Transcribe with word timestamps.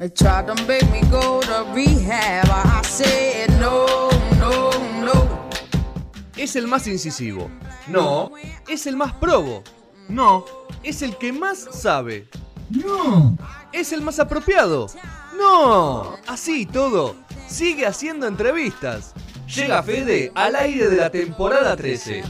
They 0.00 0.08
tried 0.08 0.46
to 0.46 0.54
make 0.64 0.90
me 0.90 1.02
go 1.10 1.42
to 1.42 1.66
rehab. 1.74 2.48
I 2.48 2.80
said 2.84 3.50
no, 3.60 4.08
no, 4.38 4.70
no. 5.04 5.50
Es 6.38 6.56
el 6.56 6.66
más 6.66 6.86
incisivo. 6.86 7.50
No. 7.86 8.32
Es 8.66 8.86
el 8.86 8.96
más 8.96 9.12
probo. 9.12 9.62
No. 10.08 10.46
Es 10.82 11.02
el 11.02 11.18
que 11.18 11.34
más 11.34 11.68
sabe. 11.72 12.26
No. 12.70 13.36
Es 13.74 13.92
el 13.92 14.00
más 14.00 14.18
apropiado. 14.18 14.86
No. 15.36 16.16
Así 16.26 16.62
y 16.62 16.66
todo. 16.66 17.14
Sigue 17.46 17.86
haciendo 17.86 18.26
entrevistas. 18.26 19.12
Llega 19.54 19.82
Fede 19.82 20.32
al 20.34 20.56
aire 20.56 20.88
de 20.88 20.96
la 20.96 21.10
temporada 21.10 21.76
13. 21.76 22.22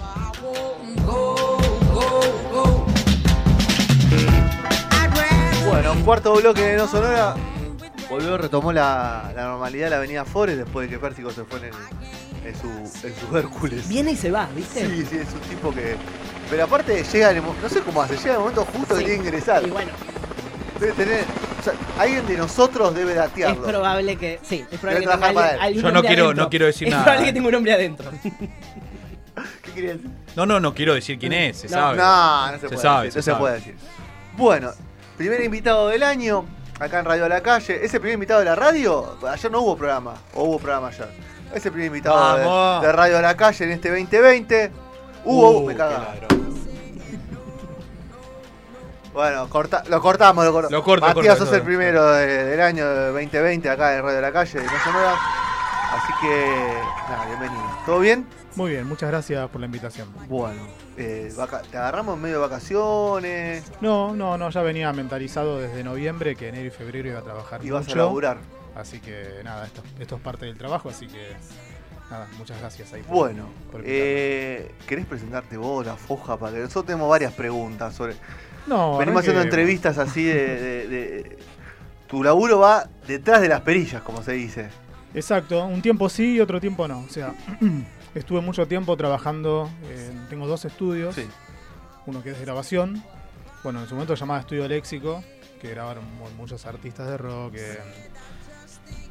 Go, 1.06 1.58
go, 1.94 2.20
go. 2.50 2.86
I'd 4.90 5.16
rather 5.16 5.70
Bueno, 5.70 5.94
cuarto 6.04 6.34
bloque 6.34 6.62
de 6.62 6.76
No 6.76 6.88
Sonora. 6.88 7.36
Volvió, 8.10 8.36
retomó 8.36 8.72
la, 8.72 9.32
la 9.36 9.44
normalidad 9.44 9.86
de 9.86 9.90
la 9.90 9.96
avenida 9.98 10.24
Forest 10.24 10.58
después 10.58 10.88
de 10.90 10.96
que 10.96 11.00
Pérsico 11.00 11.30
se 11.30 11.44
fue 11.44 11.58
en, 11.60 11.64
el- 11.66 12.48
en 12.48 12.54
su, 12.60 12.68
en 13.06 13.14
su 13.14 13.36
Hércules. 13.36 13.88
Viene 13.88 14.12
y 14.12 14.16
se 14.16 14.30
va, 14.30 14.48
¿viste? 14.54 14.84
Sí, 14.86 15.06
sí, 15.08 15.16
es 15.18 15.32
un 15.32 15.40
tipo 15.40 15.72
que. 15.72 15.96
Pero 16.50 16.64
aparte 16.64 17.04
llega 17.04 17.30
en 17.30 17.36
el 17.36 17.42
mo- 17.42 17.54
no 17.62 17.68
sé 17.68 17.80
cómo 17.80 18.02
hace, 18.02 18.16
llega 18.16 18.30
en 18.30 18.34
el 18.34 18.38
momento 18.40 18.64
justo 18.64 18.94
que 18.94 19.00
Sí. 19.00 19.06
tiene 19.06 19.20
que 19.22 19.28
ingresar. 19.28 19.64
Y 19.66 19.70
bueno, 19.70 19.90
Debe 20.80 20.92
tener. 20.92 21.24
o 21.60 21.62
sea, 21.62 21.72
alguien 21.98 22.26
de 22.26 22.36
nosotros 22.38 22.94
debe 22.94 23.12
es 23.12 23.16
datearlo. 23.18 23.62
probable 23.66 24.16
que. 24.16 24.40
Sí, 24.42 24.64
es 24.70 24.78
probable 24.80 25.00
que 25.00 25.06
trabajar 25.06 25.28
tenga 25.28 25.40
para 25.42 25.48
alguien- 25.52 25.54
él. 25.54 25.60
algún 25.66 25.82
Yo 25.82 25.90
no 25.92 25.98
hombre 26.00 26.08
quiero- 26.08 26.24
adentro. 26.24 26.44
no 26.44 26.50
quiero 26.50 26.66
decir 26.66 26.88
es 26.88 26.92
nada. 26.92 27.04
probable 27.04 27.26
que 27.26 27.32
tenga 27.32 27.48
un 27.48 27.54
hombre 27.54 27.72
adentro. 27.74 28.10
¿Qué 29.62 29.70
quería 29.72 29.92
decir? 29.92 30.10
No, 30.36 30.46
no, 30.46 30.58
no 30.60 30.74
quiero 30.74 30.94
decir 30.94 31.18
quién 31.18 31.32
es, 31.32 31.58
se 31.58 31.68
No. 31.68 31.72
sabe. 31.74 31.96
No, 31.98 32.46
no 32.46 32.52
se, 32.54 32.60
Se 32.60 32.66
puede 32.68 32.82
sabe, 32.82 33.04
decir. 33.06 33.12
se 33.12 33.18
no 33.18 33.22
se 33.22 33.30
sabe. 33.30 33.40
puede 33.40 33.54
decir. 33.54 33.76
Bueno, 34.36 34.70
primer 35.16 35.42
invitado 35.42 35.88
del 35.88 36.02
año, 36.02 36.44
acá 36.80 36.98
en 36.98 37.04
Radio 37.04 37.26
a 37.26 37.28
la 37.28 37.40
Calle. 37.42 37.84
¿Ese 37.84 38.00
primer 38.00 38.14
invitado 38.14 38.40
de 38.40 38.46
la 38.46 38.56
radio? 38.56 39.16
Ayer 39.28 39.50
no 39.52 39.60
hubo 39.60 39.76
programa, 39.76 40.14
o 40.34 40.44
hubo 40.44 40.58
programa 40.58 40.88
ayer. 40.88 41.08
Ese 41.54 41.70
primer 41.70 41.88
invitado 41.88 42.80
de, 42.80 42.86
de 42.86 42.92
Radio 42.92 43.18
a 43.18 43.22
la 43.22 43.36
Calle 43.36 43.64
en 43.64 43.70
este 43.72 43.88
2020. 43.90 44.72
Hubo, 45.24 45.50
Uh, 45.50 45.66
me 45.66 45.72
qué 45.74 45.78
caga. 45.78 45.98
ladrón. 45.98 46.40
Bueno, 49.12 49.48
corta- 49.50 49.82
lo 49.88 50.00
cortamos, 50.00 50.44
lo 50.44 50.52
cortamos. 50.52 50.72
Lo 50.72 50.84
corto, 50.84 51.04
Matías, 51.06 51.36
corto, 51.36 51.46
sos 51.46 51.54
el 51.56 51.62
primero 51.62 52.12
de- 52.12 52.44
del 52.44 52.60
año 52.60 52.88
de 52.88 53.06
2020 53.08 53.68
acá 53.68 53.96
en 53.96 54.02
Radio 54.04 54.18
a 54.18 54.22
la 54.22 54.32
Calle, 54.32 54.60
de 54.60 54.64
No 54.66 54.72
Sonora. 54.84 55.14
Así 55.92 56.12
que, 56.22 56.74
nada, 57.08 57.26
bienvenido. 57.26 57.62
¿Todo 57.84 57.98
bien? 57.98 58.24
Muy 58.54 58.70
bien, 58.70 58.86
muchas 58.86 59.10
gracias 59.10 59.48
por 59.50 59.60
la 59.60 59.66
invitación. 59.66 60.08
Bueno, 60.28 60.62
eh, 61.00 61.32
vaca- 61.36 61.62
te 61.62 61.76
agarramos 61.76 62.16
en 62.16 62.22
medio 62.22 62.36
de 62.36 62.48
vacaciones. 62.48 63.64
No, 63.80 64.14
no, 64.14 64.36
no, 64.38 64.50
ya 64.50 64.62
venía 64.62 64.92
mentalizado 64.92 65.58
desde 65.58 65.82
noviembre 65.84 66.36
que 66.36 66.48
enero 66.48 66.66
y 66.66 66.70
febrero 66.70 67.08
iba 67.08 67.18
a 67.20 67.22
trabajar 67.22 67.64
Y 67.64 67.70
vas 67.70 67.88
a 67.88 67.96
laburar. 67.96 68.38
Así 68.74 69.00
que 69.00 69.40
nada, 69.44 69.66
esto, 69.66 69.82
esto 69.98 70.16
es 70.16 70.20
parte 70.22 70.46
del 70.46 70.56
trabajo, 70.56 70.88
así 70.90 71.06
que 71.08 71.32
nada, 72.10 72.28
muchas 72.38 72.58
gracias 72.60 72.92
ahí. 72.92 73.02
por- 73.02 73.16
Bueno, 73.16 73.48
por 73.72 73.82
eh, 73.84 74.70
¿querés 74.86 75.06
presentarte 75.06 75.56
vos, 75.56 75.84
la 75.84 75.96
foja? 75.96 76.36
Para 76.36 76.52
que 76.52 76.58
nosotros 76.60 76.86
tenemos 76.86 77.08
varias 77.10 77.32
preguntas 77.32 77.94
sobre. 77.94 78.14
no, 78.66 78.96
Venimos 78.98 79.20
haciendo 79.20 79.42
entrevistas 79.42 79.98
así 79.98 80.24
de, 80.24 80.34
de- 80.60 80.88
de- 80.88 81.38
Tu 82.08 82.22
laburo 82.24 82.58
va 82.60 82.88
detrás 83.06 83.40
de 83.40 83.48
las 83.48 83.60
perillas, 83.62 84.02
como 84.02 84.22
se 84.22 84.32
dice. 84.32 84.68
Exacto, 85.14 85.64
un 85.64 85.82
tiempo 85.82 86.08
sí 86.08 86.34
y 86.36 86.40
otro 86.40 86.60
tiempo 86.60 86.86
no. 86.88 87.00
O 87.00 87.08
sea, 87.08 87.34
estuve 88.14 88.40
mucho 88.40 88.66
tiempo 88.66 88.96
trabajando, 88.96 89.70
en- 89.90 90.26
tengo 90.28 90.46
dos 90.46 90.64
estudios, 90.64 91.14
Sí. 91.14 91.26
uno 92.06 92.22
que 92.22 92.30
es 92.30 92.38
de 92.38 92.44
grabación, 92.44 93.02
bueno, 93.62 93.80
en 93.80 93.88
su 93.88 93.94
momento 93.94 94.16
se 94.16 94.20
llamaba 94.20 94.40
Estudio 94.40 94.66
Léxico, 94.68 95.22
que 95.60 95.70
grabaron 95.70 96.04
mu- 96.16 96.30
muchos 96.30 96.64
artistas 96.66 97.06
de 97.08 97.18
rock, 97.18 97.54
eh, 97.56 97.78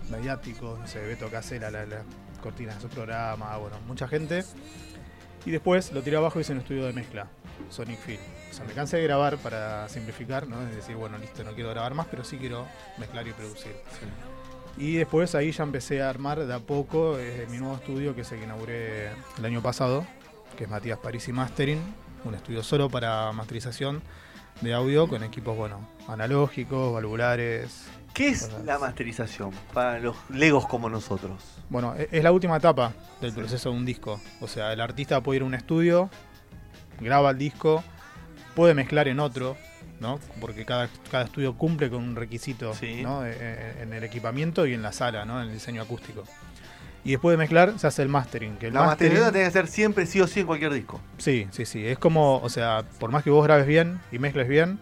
mediáticos, 0.09 0.79
no 0.79 0.87
sé, 0.87 0.99
Beto 1.05 1.29
Casella, 1.29 1.69
la, 1.69 1.85
la 1.85 2.03
cortina 2.41 2.73
de 2.73 2.81
su 2.81 2.87
programa, 2.89 3.55
bueno, 3.57 3.77
mucha 3.87 4.07
gente. 4.07 4.43
Y 5.45 5.51
después 5.51 5.91
lo 5.93 6.01
tiré 6.01 6.17
abajo 6.17 6.39
y 6.39 6.41
hice 6.41 6.51
un 6.53 6.59
estudio 6.59 6.85
de 6.85 6.93
mezcla, 6.93 7.27
Sonic 7.69 7.99
Film. 7.99 8.19
O 8.49 8.53
sea, 8.53 8.65
me 8.65 8.73
cansé 8.73 8.97
de 8.97 9.03
grabar 9.03 9.37
para 9.37 9.87
simplificar, 9.87 10.47
¿no? 10.47 10.61
Es 10.67 10.75
decir, 10.75 10.95
bueno, 10.95 11.17
listo, 11.17 11.43
no 11.43 11.53
quiero 11.53 11.69
grabar 11.69 11.93
más, 11.93 12.07
pero 12.09 12.23
sí 12.23 12.37
quiero 12.37 12.65
mezclar 12.97 13.27
y 13.27 13.31
producir. 13.31 13.75
Y 14.79 14.95
después 14.95 15.35
ahí 15.35 15.51
ya 15.51 15.63
empecé 15.63 16.01
a 16.01 16.09
armar 16.09 16.45
de 16.45 16.53
a 16.53 16.59
poco 16.59 17.19
eh, 17.19 17.45
mi 17.51 17.57
nuevo 17.57 17.75
estudio 17.75 18.15
que 18.15 18.21
es 18.21 18.31
el 18.31 18.39
que 18.39 18.45
inauguré 18.45 19.09
el 19.37 19.45
año 19.45 19.61
pasado, 19.61 20.07
que 20.57 20.63
es 20.63 20.69
Matías 20.69 20.97
Parisi 20.99 21.33
Mastering, 21.33 21.81
un 22.23 22.33
estudio 22.33 22.63
solo 22.63 22.89
para 22.89 23.31
masterización 23.33 24.01
de 24.61 24.73
audio 24.73 25.07
con 25.07 25.23
equipos, 25.23 25.55
bueno, 25.57 25.85
analógicos, 26.07 26.93
valvulares. 26.93 27.87
¿Qué 28.13 28.29
es 28.29 28.43
Cosas. 28.47 28.63
la 28.65 28.79
masterización 28.79 29.51
para 29.73 29.99
los 29.99 30.15
legos 30.29 30.65
como 30.65 30.89
nosotros? 30.89 31.43
Bueno, 31.69 31.93
e- 31.97 32.07
es 32.11 32.23
la 32.23 32.31
última 32.31 32.57
etapa 32.57 32.93
del 33.21 33.33
proceso 33.33 33.69
de 33.71 33.75
un 33.77 33.85
disco. 33.85 34.19
O 34.41 34.47
sea, 34.47 34.71
el 34.73 34.79
artista 34.81 35.21
puede 35.21 35.37
ir 35.37 35.43
a 35.43 35.45
un 35.45 35.53
estudio, 35.55 36.09
graba 37.01 37.31
el 37.31 37.37
disco, 37.37 37.83
puede 38.55 38.73
mezclar 38.73 39.07
en 39.09 39.19
otro, 39.19 39.55
¿no? 39.99 40.19
Porque 40.39 40.65
cada, 40.65 40.89
cada 41.11 41.25
estudio 41.25 41.55
cumple 41.57 41.89
con 41.89 42.03
un 42.03 42.15
requisito 42.15 42.73
Sí. 42.73 43.01
¿no? 43.03 43.25
E- 43.25 43.31
e- 43.39 43.83
en 43.83 43.93
el 43.93 44.03
equipamiento 44.03 44.65
y 44.65 44.73
en 44.73 44.81
la 44.81 44.91
sala, 44.91 45.25
¿no? 45.25 45.41
En 45.41 45.47
el 45.47 45.53
diseño 45.53 45.81
acústico. 45.81 46.23
Y 47.03 47.11
después 47.11 47.33
de 47.33 47.37
mezclar 47.37 47.77
se 47.79 47.87
hace 47.87 48.01
el 48.01 48.09
mastering. 48.09 48.57
Que 48.57 48.67
el 48.67 48.73
La 48.73 48.81
mastering- 48.81 48.87
masterización 48.87 49.31
tiene 49.33 49.45
que 49.47 49.51
ser 49.51 49.67
siempre 49.67 50.05
sí 50.05 50.19
o 50.21 50.27
sí 50.27 50.41
en 50.41 50.45
cualquier 50.47 50.73
disco. 50.73 50.99
Sí, 51.17 51.47
sí, 51.51 51.65
sí. 51.65 51.85
Es 51.85 51.97
como, 51.97 52.37
o 52.39 52.49
sea, 52.49 52.83
por 52.99 53.11
más 53.11 53.23
que 53.23 53.29
vos 53.29 53.43
grabes 53.45 53.65
bien 53.67 53.99
y 54.11 54.19
mezcles 54.19 54.47
bien, 54.47 54.79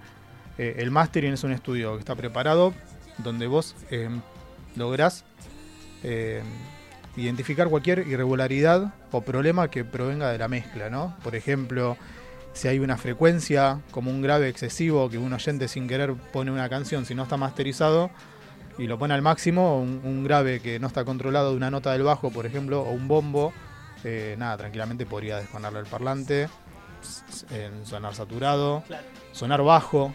eh, 0.58 0.76
el 0.80 0.90
mastering 0.92 1.34
es 1.34 1.44
un 1.44 1.52
estudio 1.52 1.94
que 1.94 2.00
está 2.00 2.16
preparado 2.16 2.74
donde 3.20 3.46
vos 3.48 3.76
eh, 3.92 4.10
lográs 4.76 5.26
eh, 6.04 6.42
identificar 7.16 7.68
cualquier 7.70 8.08
irregularidad 8.08 8.94
o 9.12 9.22
problema 9.22 9.70
que 9.70 9.84
provenga 9.84 10.32
de 10.32 10.38
la 10.38 10.48
mezcla, 10.48 10.90
¿no? 10.90 11.16
Por 11.24 11.36
ejemplo, 11.36 11.98
si 12.58 12.68
hay 12.68 12.80
una 12.80 12.98
frecuencia 12.98 13.82
como 13.92 14.10
un 14.10 14.22
grave 14.22 14.50
excesivo 14.50 15.10
que 15.10 15.18
un 15.20 15.32
oyente 15.32 15.68
sin 15.68 15.88
querer 15.88 16.16
pone 16.34 16.50
una 16.52 16.68
canción 16.70 17.06
si 17.06 17.14
no 17.14 17.24
está 17.24 17.38
masterizado 17.38 18.10
y 18.80 18.88
lo 18.88 18.98
pone 18.98 19.14
al 19.14 19.22
máximo, 19.22 19.80
un, 19.80 20.02
un 20.04 20.24
grave 20.24 20.60
que 20.60 20.80
no 20.80 20.88
está 20.88 21.06
controlado 21.06 21.52
de 21.52 21.58
una 21.58 21.70
nota 21.72 21.92
del 21.94 22.04
bajo, 22.04 22.30
por 22.32 22.46
ejemplo, 22.46 22.82
o 22.82 22.92
un 22.92 23.08
bombo, 23.08 23.54
eh, 24.04 24.36
nada, 24.38 24.58
tranquilamente 24.58 25.06
podría 25.06 25.38
desconarle 25.38 25.80
el 25.80 25.86
parlante, 25.88 26.48
en 27.52 27.86
sonar 27.86 28.14
saturado, 28.16 28.84
Claro. 28.88 29.06
sonar 29.32 29.64
bajo. 29.64 30.14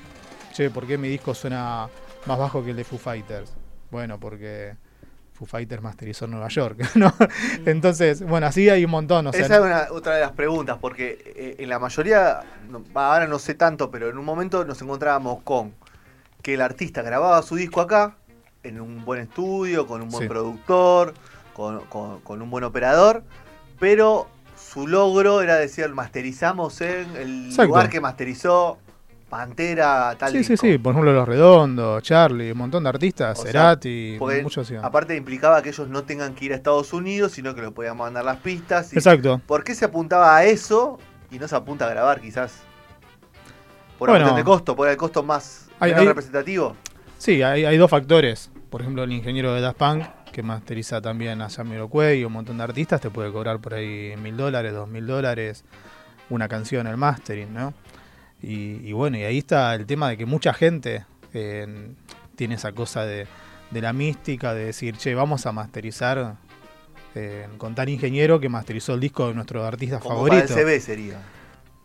Che, 0.52 0.70
¿por 0.70 0.86
qué 0.86 0.96
mi 0.98 1.08
disco 1.08 1.34
suena 1.34 1.88
más 2.26 2.38
bajo 2.38 2.62
que 2.64 2.70
el 2.70 2.76
de 2.76 2.84
Foo 2.84 2.98
Fighters? 2.98 3.52
Bueno, 3.90 4.20
porque 4.20 4.76
Foo 5.42 5.46
Fighters 5.46 5.82
masterizó 5.82 6.26
en 6.26 6.30
Nueva 6.32 6.46
York, 6.48 6.78
¿no? 6.94 7.12
Entonces, 7.66 8.22
bueno, 8.22 8.46
así 8.46 8.68
hay 8.68 8.84
un 8.84 8.90
montón, 8.92 9.26
o 9.26 9.32
sea, 9.32 9.44
Esa 9.44 9.56
es 9.56 9.60
una- 9.60 9.86
otra 9.90 10.14
de 10.14 10.20
las 10.20 10.32
preguntas, 10.32 10.78
porque 10.80 11.18
eh, 11.36 11.56
en 11.58 11.68
la 11.68 11.78
mayoría, 11.80 12.40
no- 12.70 12.84
ahora 12.94 13.26
no 13.26 13.38
sé 13.40 13.54
tanto, 13.54 13.90
pero 13.90 14.08
en 14.08 14.18
un 14.18 14.24
momento 14.24 14.64
nos 14.64 14.80
encontrábamos 14.82 15.42
con 15.42 15.74
que 16.42 16.54
el 16.54 16.60
artista 16.60 17.02
grababa 17.02 17.42
su 17.42 17.56
disco 17.56 17.80
acá, 17.80 18.16
en 18.62 18.80
un 18.80 19.04
buen 19.04 19.20
estudio, 19.22 19.86
con 19.88 20.02
un 20.02 20.08
buen 20.10 20.22
Sí. 20.24 20.28
productor, 20.28 21.14
con, 21.54 21.80
con- 21.86 22.20
con 22.20 22.40
un 22.40 22.50
buen 22.50 22.62
operador, 22.64 23.24
pero 23.80 24.28
su 24.56 24.86
logro 24.86 25.42
era 25.42 25.56
decir, 25.56 25.88
masterizamos 25.88 26.80
en 26.82 27.16
el 27.16 27.46
Exacto. 27.46 27.66
lugar 27.66 27.90
que 27.90 28.00
masterizó 28.00 28.78
Pantera, 29.36 30.14
tal 30.18 30.30
Sí, 30.30 30.44
sí, 30.44 30.52
disco. 30.52 30.66
sí, 30.66 30.76
por 30.76 30.92
ejemplo 30.92 31.10
Los 31.14 31.26
Redondos, 31.26 32.02
Charlie, 32.02 32.52
un 32.52 32.58
montón 32.58 32.82
de 32.82 32.90
artistas, 32.90 33.38
O 33.38 33.42
sea, 33.44 33.50
Cerati, 33.50 34.16
porque 34.18 34.42
muchos 34.42 34.66
sí. 34.68 34.74
Aparte 34.76 35.16
implicaba 35.16 35.62
que 35.62 35.70
ellos 35.70 35.88
no 35.88 36.04
tengan 36.04 36.34
que 36.34 36.44
ir 36.44 36.52
a 36.52 36.56
Estados 36.56 36.92
Unidos, 36.92 37.32
sino 37.32 37.54
que 37.54 37.62
lo 37.62 37.72
podían 37.72 37.96
mandar 37.96 38.26
las 38.26 38.36
pistas. 38.36 38.92
y- 38.92 38.96
Exacto. 38.96 39.40
¿Por 39.46 39.64
qué 39.64 39.74
se 39.74 39.86
apuntaba 39.86 40.36
a 40.36 40.44
eso 40.44 40.98
y 41.30 41.38
no 41.38 41.48
se 41.48 41.56
apunta 41.56 41.86
a 41.86 41.88
grabar 41.88 42.20
quizás? 42.20 42.60
Por 43.98 44.10
Bueno. 44.10 44.24
cuestión 44.26 44.36
de 44.36 44.44
costo, 44.44 44.76
por 44.76 44.88
el 44.88 44.98
costo 44.98 45.22
más 45.22 45.70
Hay- 45.80 45.92
menos 45.92 46.02
hay- 46.02 46.08
representativo. 46.08 46.76
Sí, 47.16 47.42
hay, 47.42 47.64
hay 47.64 47.78
dos 47.78 47.90
factores. 47.90 48.50
Por 48.68 48.82
ejemplo, 48.82 49.02
el 49.04 49.12
ingeniero 49.12 49.54
de 49.54 49.62
Daft 49.62 49.78
Punk, 49.78 50.04
que 50.30 50.42
masteriza 50.42 51.00
también 51.00 51.40
a 51.40 51.48
Jamiroquai 51.48 52.18
y 52.20 52.24
un 52.26 52.34
montón 52.34 52.58
de 52.58 52.64
artistas, 52.64 53.00
te 53.00 53.08
puede 53.08 53.32
cobrar 53.32 53.60
por 53.60 53.72
ahí 53.72 54.14
mil 54.22 54.36
dólares, 54.36 54.74
dos 54.74 54.90
mil 54.90 55.06
dólares, 55.06 55.64
una 56.28 56.48
canción, 56.48 56.86
el 56.86 56.98
mastering, 56.98 57.54
¿no? 57.54 57.72
Y, 58.42 58.80
y 58.88 58.92
bueno, 58.92 59.16
y 59.18 59.22
ahí 59.22 59.38
está 59.38 59.74
el 59.74 59.86
tema 59.86 60.08
de 60.08 60.16
que 60.16 60.26
mucha 60.26 60.52
gente 60.52 61.04
eh, 61.32 61.66
tiene 62.36 62.56
esa 62.56 62.72
cosa 62.72 63.04
de, 63.04 63.26
de 63.70 63.80
la 63.80 63.92
mística, 63.92 64.52
de 64.54 64.66
decir, 64.66 64.96
che, 64.96 65.14
vamos 65.14 65.46
a 65.46 65.52
masterizar 65.52 66.36
eh, 67.14 67.46
con 67.58 67.74
tal 67.74 67.88
ingeniero 67.88 68.40
que 68.40 68.48
masterizó 68.48 68.94
el 68.94 69.00
disco 69.00 69.28
de 69.28 69.34
nuestro 69.34 69.64
artista 69.64 69.98
Como 70.00 70.14
favorito. 70.16 70.46
para 70.48 70.60
el 70.60 70.66
CB 70.66 70.80
sería. 70.80 71.18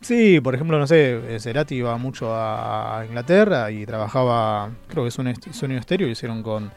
Sí, 0.01 0.39
por 0.41 0.53
ejemplo, 0.55 0.77
no 0.77 0.85
sé, 0.87 1.35
eh, 1.35 1.39
Cerati 1.39 1.75
iba 1.75 1.97
mucho 1.97 2.29
a 2.33 3.03
Inglaterra 3.07 3.71
y 3.71 3.85
trabajaba, 3.85 4.69
creo 4.87 5.03
que 5.03 5.09
es 5.09 5.17
un 5.17 5.33
sonido 5.53 5.79
estéreo, 5.79 6.07
lo 6.07 6.11
hicieron 6.13 6.43
con 6.43 6.71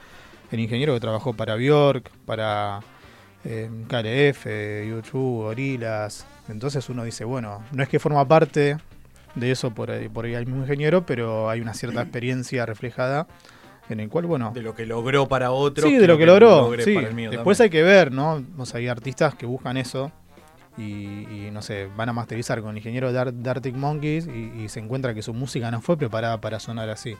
el 0.50 0.60
ingeniero 0.60 0.94
que 0.94 1.00
trabajó 1.00 1.34
para 1.34 1.54
Bjork, 1.56 2.10
para 2.24 2.80
eh, 3.44 3.70
KLF, 3.88 4.46
YouTube, 4.88 5.42
Gorillaz. 5.42 6.24
Entonces 6.48 6.88
uno 6.88 7.04
dice, 7.04 7.24
bueno, 7.24 7.62
no 7.72 7.82
es 7.82 7.88
que 7.88 7.98
forma 7.98 8.26
parte 8.26 8.78
de 9.34 9.50
eso 9.50 9.70
por 9.72 9.90
ahí, 9.90 10.08
por 10.08 10.24
ahí 10.24 10.34
el 10.34 10.46
mismo 10.46 10.62
ingeniero, 10.62 11.06
pero 11.06 11.48
hay 11.50 11.60
una 11.60 11.74
cierta 11.74 12.02
experiencia 12.02 12.66
reflejada 12.66 13.26
en 13.88 14.00
el 14.00 14.08
cual, 14.08 14.26
bueno, 14.26 14.52
De 14.54 14.62
lo 14.62 14.74
que 14.74 14.86
logró 14.86 15.26
para 15.28 15.50
otro. 15.50 15.86
Sí, 15.88 15.96
de 15.96 16.06
lo 16.06 16.16
que 16.16 16.26
logró. 16.26 16.62
logré 16.62 16.84
sí. 16.84 16.94
para 16.94 17.08
el 17.08 17.14
mío 17.14 17.30
Después 17.30 17.58
también. 17.58 17.72
hay 17.72 17.78
que 17.78 17.82
ver, 17.94 18.12
¿no? 18.12 18.44
O 18.58 18.66
sea, 18.66 18.78
hay 18.78 18.88
artistas 18.88 19.34
que 19.34 19.46
buscan 19.46 19.76
eso 19.76 20.12
y, 20.78 20.82
y, 21.28 21.50
no 21.52 21.60
sé, 21.60 21.88
van 21.96 22.08
a 22.08 22.12
masterizar 22.12 22.60
con 22.60 22.70
el 22.70 22.76
ingeniero 22.78 23.12
de, 23.12 23.18
Ar- 23.18 23.32
de 23.34 23.50
Arctic 23.50 23.74
Monkeys 23.74 24.26
y, 24.28 24.62
y 24.62 24.68
se 24.68 24.78
encuentra 24.80 25.12
que 25.12 25.22
su 25.22 25.34
música 25.34 25.70
no 25.72 25.80
fue 25.80 25.96
preparada 25.96 26.40
para 26.40 26.60
sonar 26.60 26.88
así. 26.88 27.16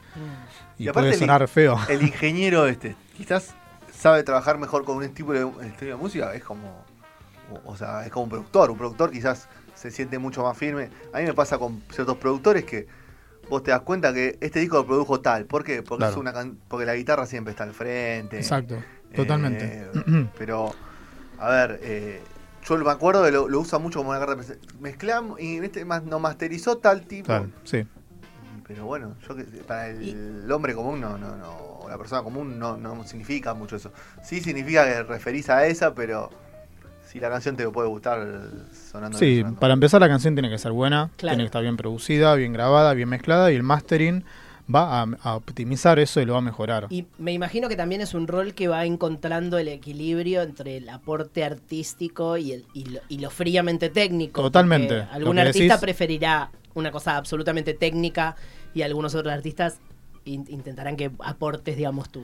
Y, 0.77 0.87
Y 0.87 0.91
puede 0.91 1.09
el- 1.09 1.15
sonar 1.15 1.45
feo. 1.49 1.77
El 1.89 2.01
ingeniero 2.03 2.65
este, 2.67 2.95
quizás 3.17 3.53
sabe 3.93 4.23
trabajar 4.23 4.57
mejor 4.57 4.85
con 4.85 4.97
un 4.97 5.09
tipo 5.13 5.33
de, 5.33 5.43
un 5.43 5.61
estilo 5.63 5.91
de 5.91 5.97
música, 5.97 6.33
es 6.33 6.43
como. 6.43 6.85
O, 7.65 7.71
o 7.73 7.75
sea, 7.75 8.05
es 8.05 8.11
como 8.11 8.23
un 8.23 8.29
productor. 8.29 8.71
Un 8.71 8.77
productor 8.77 9.11
quizás 9.11 9.49
se 9.81 9.89
siente 9.89 10.19
mucho 10.19 10.43
más 10.43 10.55
firme. 10.55 10.89
A 11.11 11.17
mí 11.19 11.25
me 11.25 11.33
pasa 11.33 11.57
con 11.57 11.81
ciertos 11.91 12.17
productores 12.17 12.63
que 12.65 12.85
vos 13.49 13.63
te 13.63 13.71
das 13.71 13.81
cuenta 13.81 14.13
que 14.13 14.37
este 14.39 14.59
disco 14.59 14.77
lo 14.77 14.85
produjo 14.85 15.21
tal. 15.21 15.45
¿Por 15.45 15.63
qué? 15.63 15.81
Porque, 15.81 16.01
Claro. 16.01 16.11
es 16.13 16.17
una 16.19 16.31
can- 16.33 16.57
porque 16.67 16.85
la 16.85 16.95
guitarra 16.95 17.25
siempre 17.25 17.51
está 17.51 17.63
al 17.63 17.73
frente. 17.73 18.37
Exacto, 18.37 18.75
Eh, 18.75 19.15
totalmente. 19.15 19.87
pero, 20.37 20.73
a 21.39 21.49
ver, 21.49 21.79
eh, 21.81 22.21
yo 22.63 22.77
me 22.77 22.91
acuerdo 22.91 23.23
de 23.23 23.31
lo, 23.31 23.49
lo 23.49 23.59
usa 23.59 23.79
mucho 23.79 23.99
como 23.99 24.11
una 24.11 24.19
carta 24.23 24.41
Mezclamos 24.79 25.41
y 25.41 25.57
este 25.57 25.83
más 25.83 26.03
no 26.03 26.19
masterizó 26.19 26.77
tal 26.77 27.01
tipo. 27.07 27.27
Tal, 27.27 27.51
sí. 27.63 27.85
Pero 28.67 28.85
bueno, 28.85 29.15
yo 29.27 29.35
que 29.35 29.43
para 29.43 29.87
el 29.89 30.49
hombre 30.51 30.75
común 30.75 31.01
no, 31.01 31.17
no, 31.17 31.35
no, 31.35 31.51
o 31.81 31.89
la 31.89 31.97
persona 31.97 32.21
común 32.23 32.57
no, 32.59 32.77
no 32.77 33.03
significa 33.05 33.53
mucho 33.55 33.75
eso. 33.75 33.91
Sí 34.23 34.39
significa 34.41 34.85
que 34.85 35.03
referís 35.03 35.49
a 35.49 35.65
esa, 35.65 35.93
pero 35.93 36.29
si 37.11 37.19
la 37.19 37.29
canción 37.29 37.55
te 37.57 37.67
puede 37.69 37.87
gustar 37.89 38.19
sonando. 38.91 39.17
Sí, 39.17 39.39
sonando. 39.39 39.59
para 39.59 39.73
empezar 39.73 39.99
la 40.01 40.07
canción 40.07 40.33
tiene 40.35 40.49
que 40.49 40.57
ser 40.57 40.71
buena, 40.71 41.09
Claro. 41.17 41.33
tiene 41.35 41.43
que 41.43 41.47
estar 41.47 41.61
bien 41.61 41.77
producida, 41.77 42.33
bien 42.35 42.53
grabada, 42.53 42.93
bien 42.93 43.09
mezclada 43.09 43.51
y 43.51 43.55
el 43.55 43.63
mastering 43.63 44.23
va 44.73 45.01
a, 45.01 45.07
a 45.23 45.35
optimizar 45.35 45.99
eso 45.99 46.21
y 46.21 46.25
lo 46.25 46.33
va 46.33 46.39
a 46.39 46.43
mejorar. 46.43 46.87
Y 46.89 47.05
me 47.17 47.33
imagino 47.33 47.67
que 47.67 47.75
también 47.75 47.99
es 47.99 48.13
un 48.13 48.27
rol 48.27 48.53
que 48.53 48.69
va 48.69 48.85
encontrando 48.85 49.57
el 49.57 49.67
equilibrio 49.67 50.41
entre 50.43 50.77
el 50.77 50.87
aporte 50.87 51.43
artístico 51.43 52.37
y, 52.37 52.53
el, 52.53 52.65
y, 52.73 52.85
lo, 52.85 52.99
y 53.09 53.17
lo 53.17 53.29
fríamente 53.29 53.89
técnico. 53.89 54.41
Totalmente. 54.41 55.01
Algún 55.11 55.39
artista 55.39 55.75
decís- 55.75 55.81
preferirá 55.81 56.51
una 56.75 56.91
cosa 56.91 57.17
absolutamente 57.17 57.73
técnica 57.73 58.37
y 58.73 58.83
algunos 58.83 59.13
otros 59.15 59.33
artistas 59.33 59.79
in- 60.23 60.45
intentarán 60.47 60.95
que 60.95 61.11
aportes, 61.19 61.75
digamos, 61.75 62.09
tú. 62.09 62.23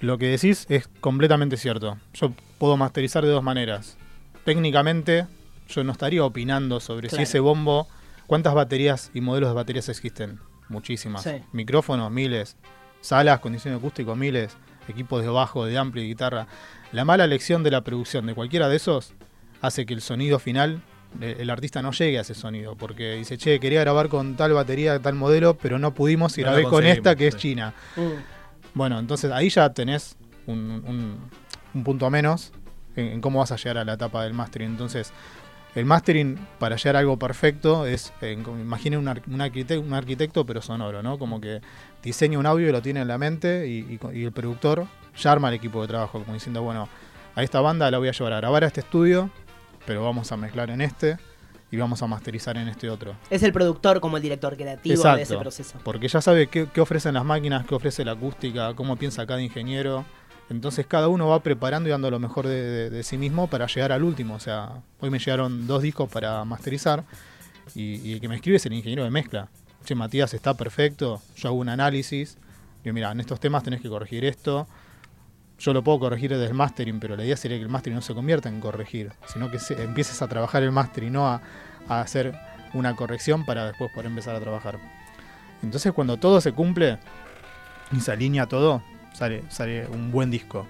Lo 0.00 0.16
que 0.18 0.26
decís 0.26 0.66
es 0.68 0.86
completamente 1.00 1.56
cierto. 1.56 1.96
Yo 2.12 2.32
puedo 2.58 2.76
masterizar 2.76 3.24
de 3.24 3.30
dos 3.30 3.42
maneras. 3.42 3.96
Técnicamente, 4.44 5.26
yo 5.68 5.84
no 5.84 5.92
estaría 5.92 6.24
opinando 6.24 6.80
sobre 6.80 7.08
si 7.08 7.22
ese 7.22 7.40
bombo, 7.40 7.88
cuántas 8.26 8.54
baterías 8.54 9.10
y 9.14 9.20
modelos 9.20 9.50
de 9.50 9.54
baterías 9.54 9.88
existen. 9.88 10.38
Muchísimas. 10.68 11.22
Sí. 11.22 11.30
Micrófonos, 11.52 12.10
miles. 12.10 12.56
Salas, 13.00 13.40
condiciones 13.40 13.78
acústico, 13.78 14.14
miles. 14.16 14.56
Equipos 14.88 15.22
de 15.22 15.28
bajo, 15.28 15.64
de 15.64 15.78
ampli, 15.78 16.02
de 16.02 16.08
guitarra. 16.08 16.46
La 16.92 17.04
mala 17.04 17.24
elección 17.24 17.62
de 17.62 17.70
la 17.70 17.82
producción 17.82 18.26
de 18.26 18.34
cualquiera 18.34 18.68
de 18.68 18.76
esos 18.76 19.14
hace 19.62 19.86
que 19.86 19.94
el 19.94 20.02
sonido 20.02 20.38
final, 20.38 20.82
eh, 21.22 21.36
el 21.38 21.48
artista 21.48 21.80
no 21.80 21.92
llegue 21.92 22.18
a 22.18 22.20
ese 22.20 22.34
sonido. 22.34 22.76
Porque 22.76 23.14
dice, 23.14 23.38
che, 23.38 23.58
quería 23.60 23.80
grabar 23.80 24.08
con 24.10 24.36
tal 24.36 24.52
batería, 24.52 24.98
tal 25.00 25.14
modelo, 25.14 25.56
pero 25.56 25.78
no 25.78 25.94
pudimos 25.94 26.36
y 26.36 26.42
No 26.42 26.48
grabé 26.48 26.64
con 26.64 26.84
esta 26.84 27.16
que 27.16 27.28
es 27.28 27.36
china. 27.36 27.72
Mm. 27.96 28.00
Bueno, 28.74 28.98
entonces 28.98 29.30
ahí 29.32 29.48
ya 29.48 29.72
tenés 29.72 30.16
un, 30.46 30.58
un- 30.86 31.18
un 31.72 31.84
punto 31.84 32.08
menos 32.10 32.52
en, 32.96 33.06
en 33.06 33.20
cómo 33.20 33.40
vas 33.40 33.52
a 33.52 33.56
llegar 33.56 33.78
a 33.78 33.84
la 33.84 33.94
etapa 33.94 34.24
del 34.24 34.34
mastering. 34.34 34.70
Entonces, 34.70 35.12
el 35.74 35.84
mastering 35.86 36.38
para 36.58 36.76
llegar 36.76 36.96
a 36.96 36.98
algo 37.00 37.18
perfecto 37.18 37.86
es, 37.86 38.12
eh, 38.20 38.32
imaginen 38.32 39.00
un, 39.00 39.08
un 39.08 39.40
arquitecto, 39.40 39.84
un 39.84 39.92
arquitecto 39.92 40.46
pero 40.46 40.62
sonoro, 40.62 41.02
¿no? 41.02 41.18
Como 41.18 41.40
que 41.40 41.60
diseña 42.02 42.38
un 42.38 42.46
audio 42.46 42.68
y 42.68 42.72
lo 42.72 42.80
tiene 42.80 43.00
en 43.00 43.08
la 43.08 43.18
mente 43.18 43.66
y, 43.66 43.78
y 43.78 44.18
y 44.18 44.24
el 44.24 44.32
productor 44.32 44.86
ya 45.16 45.32
arma 45.32 45.48
el 45.48 45.54
equipo 45.54 45.82
de 45.82 45.88
trabajo, 45.88 46.20
como 46.20 46.34
diciendo, 46.34 46.62
bueno, 46.62 46.88
a 47.34 47.42
esta 47.42 47.60
banda 47.60 47.90
la 47.90 47.98
voy 47.98 48.08
a 48.08 48.12
llevar 48.12 48.32
a 48.34 48.36
grabar 48.36 48.64
a 48.64 48.66
este 48.68 48.80
estudio, 48.80 49.30
pero 49.86 50.04
vamos 50.04 50.30
a 50.30 50.36
mezclar 50.36 50.70
en 50.70 50.80
este 50.80 51.16
y 51.70 51.76
vamos 51.76 52.00
a 52.02 52.06
masterizar 52.06 52.56
en 52.56 52.68
este 52.68 52.88
otro. 52.88 53.16
Es 53.30 53.42
el 53.42 53.52
productor 53.52 53.98
como 53.98 54.16
el 54.16 54.22
director 54.22 54.56
creativo 54.56 54.94
Exacto. 54.94 55.16
de 55.16 55.22
ese 55.24 55.36
proceso. 55.36 55.78
Porque 55.82 56.06
ya 56.06 56.20
sabe 56.20 56.46
qué, 56.46 56.68
qué 56.72 56.80
ofrecen 56.80 57.14
las 57.14 57.24
máquinas, 57.24 57.66
qué 57.66 57.74
ofrece 57.74 58.04
la 58.04 58.12
acústica, 58.12 58.74
cómo 58.74 58.96
piensa 58.96 59.26
cada 59.26 59.42
ingeniero. 59.42 60.04
Entonces 60.50 60.86
cada 60.86 61.08
uno 61.08 61.28
va 61.28 61.40
preparando 61.42 61.88
y 61.88 61.92
dando 61.92 62.10
lo 62.10 62.18
mejor 62.18 62.46
de, 62.46 63.02
sí 63.02 63.16
mismo 63.16 63.48
para 63.48 63.66
llegar 63.66 63.92
al 63.92 64.02
último. 64.02 64.34
O 64.34 64.40
sea, 64.40 64.82
hoy 65.00 65.10
me 65.10 65.18
llegaron 65.18 65.66
dos 65.66 65.82
discos 65.82 66.08
para 66.10 66.44
masterizar 66.44 67.04
y, 67.74 68.12
el 68.12 68.20
que 68.20 68.28
me 68.28 68.36
escribe 68.36 68.56
es 68.56 68.66
el 68.66 68.72
ingeniero 68.74 69.04
de 69.04 69.10
mezcla. 69.10 69.48
Che, 69.84 69.94
Matías, 69.94 70.34
está 70.34 70.54
perfecto, 70.54 71.20
yo 71.36 71.48
hago 71.48 71.58
un 71.58 71.68
análisis. 71.68 72.38
Digo, 72.82 72.94
mira, 72.94 73.10
en 73.12 73.20
estos 73.20 73.40
temas 73.40 73.62
tenés 73.62 73.80
que 73.80 73.88
corregir 73.88 74.24
esto. 74.24 74.66
Yo 75.58 75.72
lo 75.72 75.82
puedo 75.82 76.00
corregir 76.00 76.30
desde 76.30 76.46
el 76.46 76.54
mastering, 76.54 77.00
pero 77.00 77.16
la 77.16 77.24
idea 77.24 77.36
sería 77.36 77.56
que 77.56 77.62
el 77.62 77.68
mastering 77.68 77.96
no 77.96 78.02
se 78.02 78.14
convierta 78.14 78.48
en 78.48 78.60
corregir, 78.60 79.12
sino 79.26 79.50
que 79.50 79.58
empieces 79.82 80.20
a 80.20 80.28
trabajar 80.28 80.62
el 80.62 80.72
mastering, 80.72 81.12
no 81.12 81.26
a 81.26 81.40
hacer 81.88 82.34
una 82.74 82.96
corrección 82.96 83.44
para 83.44 83.66
después 83.66 83.90
poder 83.92 84.06
empezar 84.06 84.34
a 84.34 84.40
trabajar. 84.40 84.78
Entonces 85.62 85.92
cuando 85.92 86.18
todo 86.18 86.40
se 86.40 86.52
cumple 86.52 86.98
y 87.92 88.00
se 88.00 88.12
alinea 88.12 88.46
todo, 88.46 88.82
sale, 89.14 89.42
sale 89.48 89.86
un 89.86 90.10
buen 90.12 90.30
disco. 90.30 90.66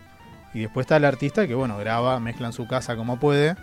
Y 0.54 0.60
después 0.60 0.84
está 0.84 0.96
el 0.98 1.04
artista 1.04 1.48
que, 1.48 1.54
bueno, 1.56 1.76
graba, 1.78 2.20
mezcla 2.20 2.46
en 2.46 2.52
su 2.52 2.68
casa 2.68 2.94
como 2.94 3.18
puede 3.18 3.56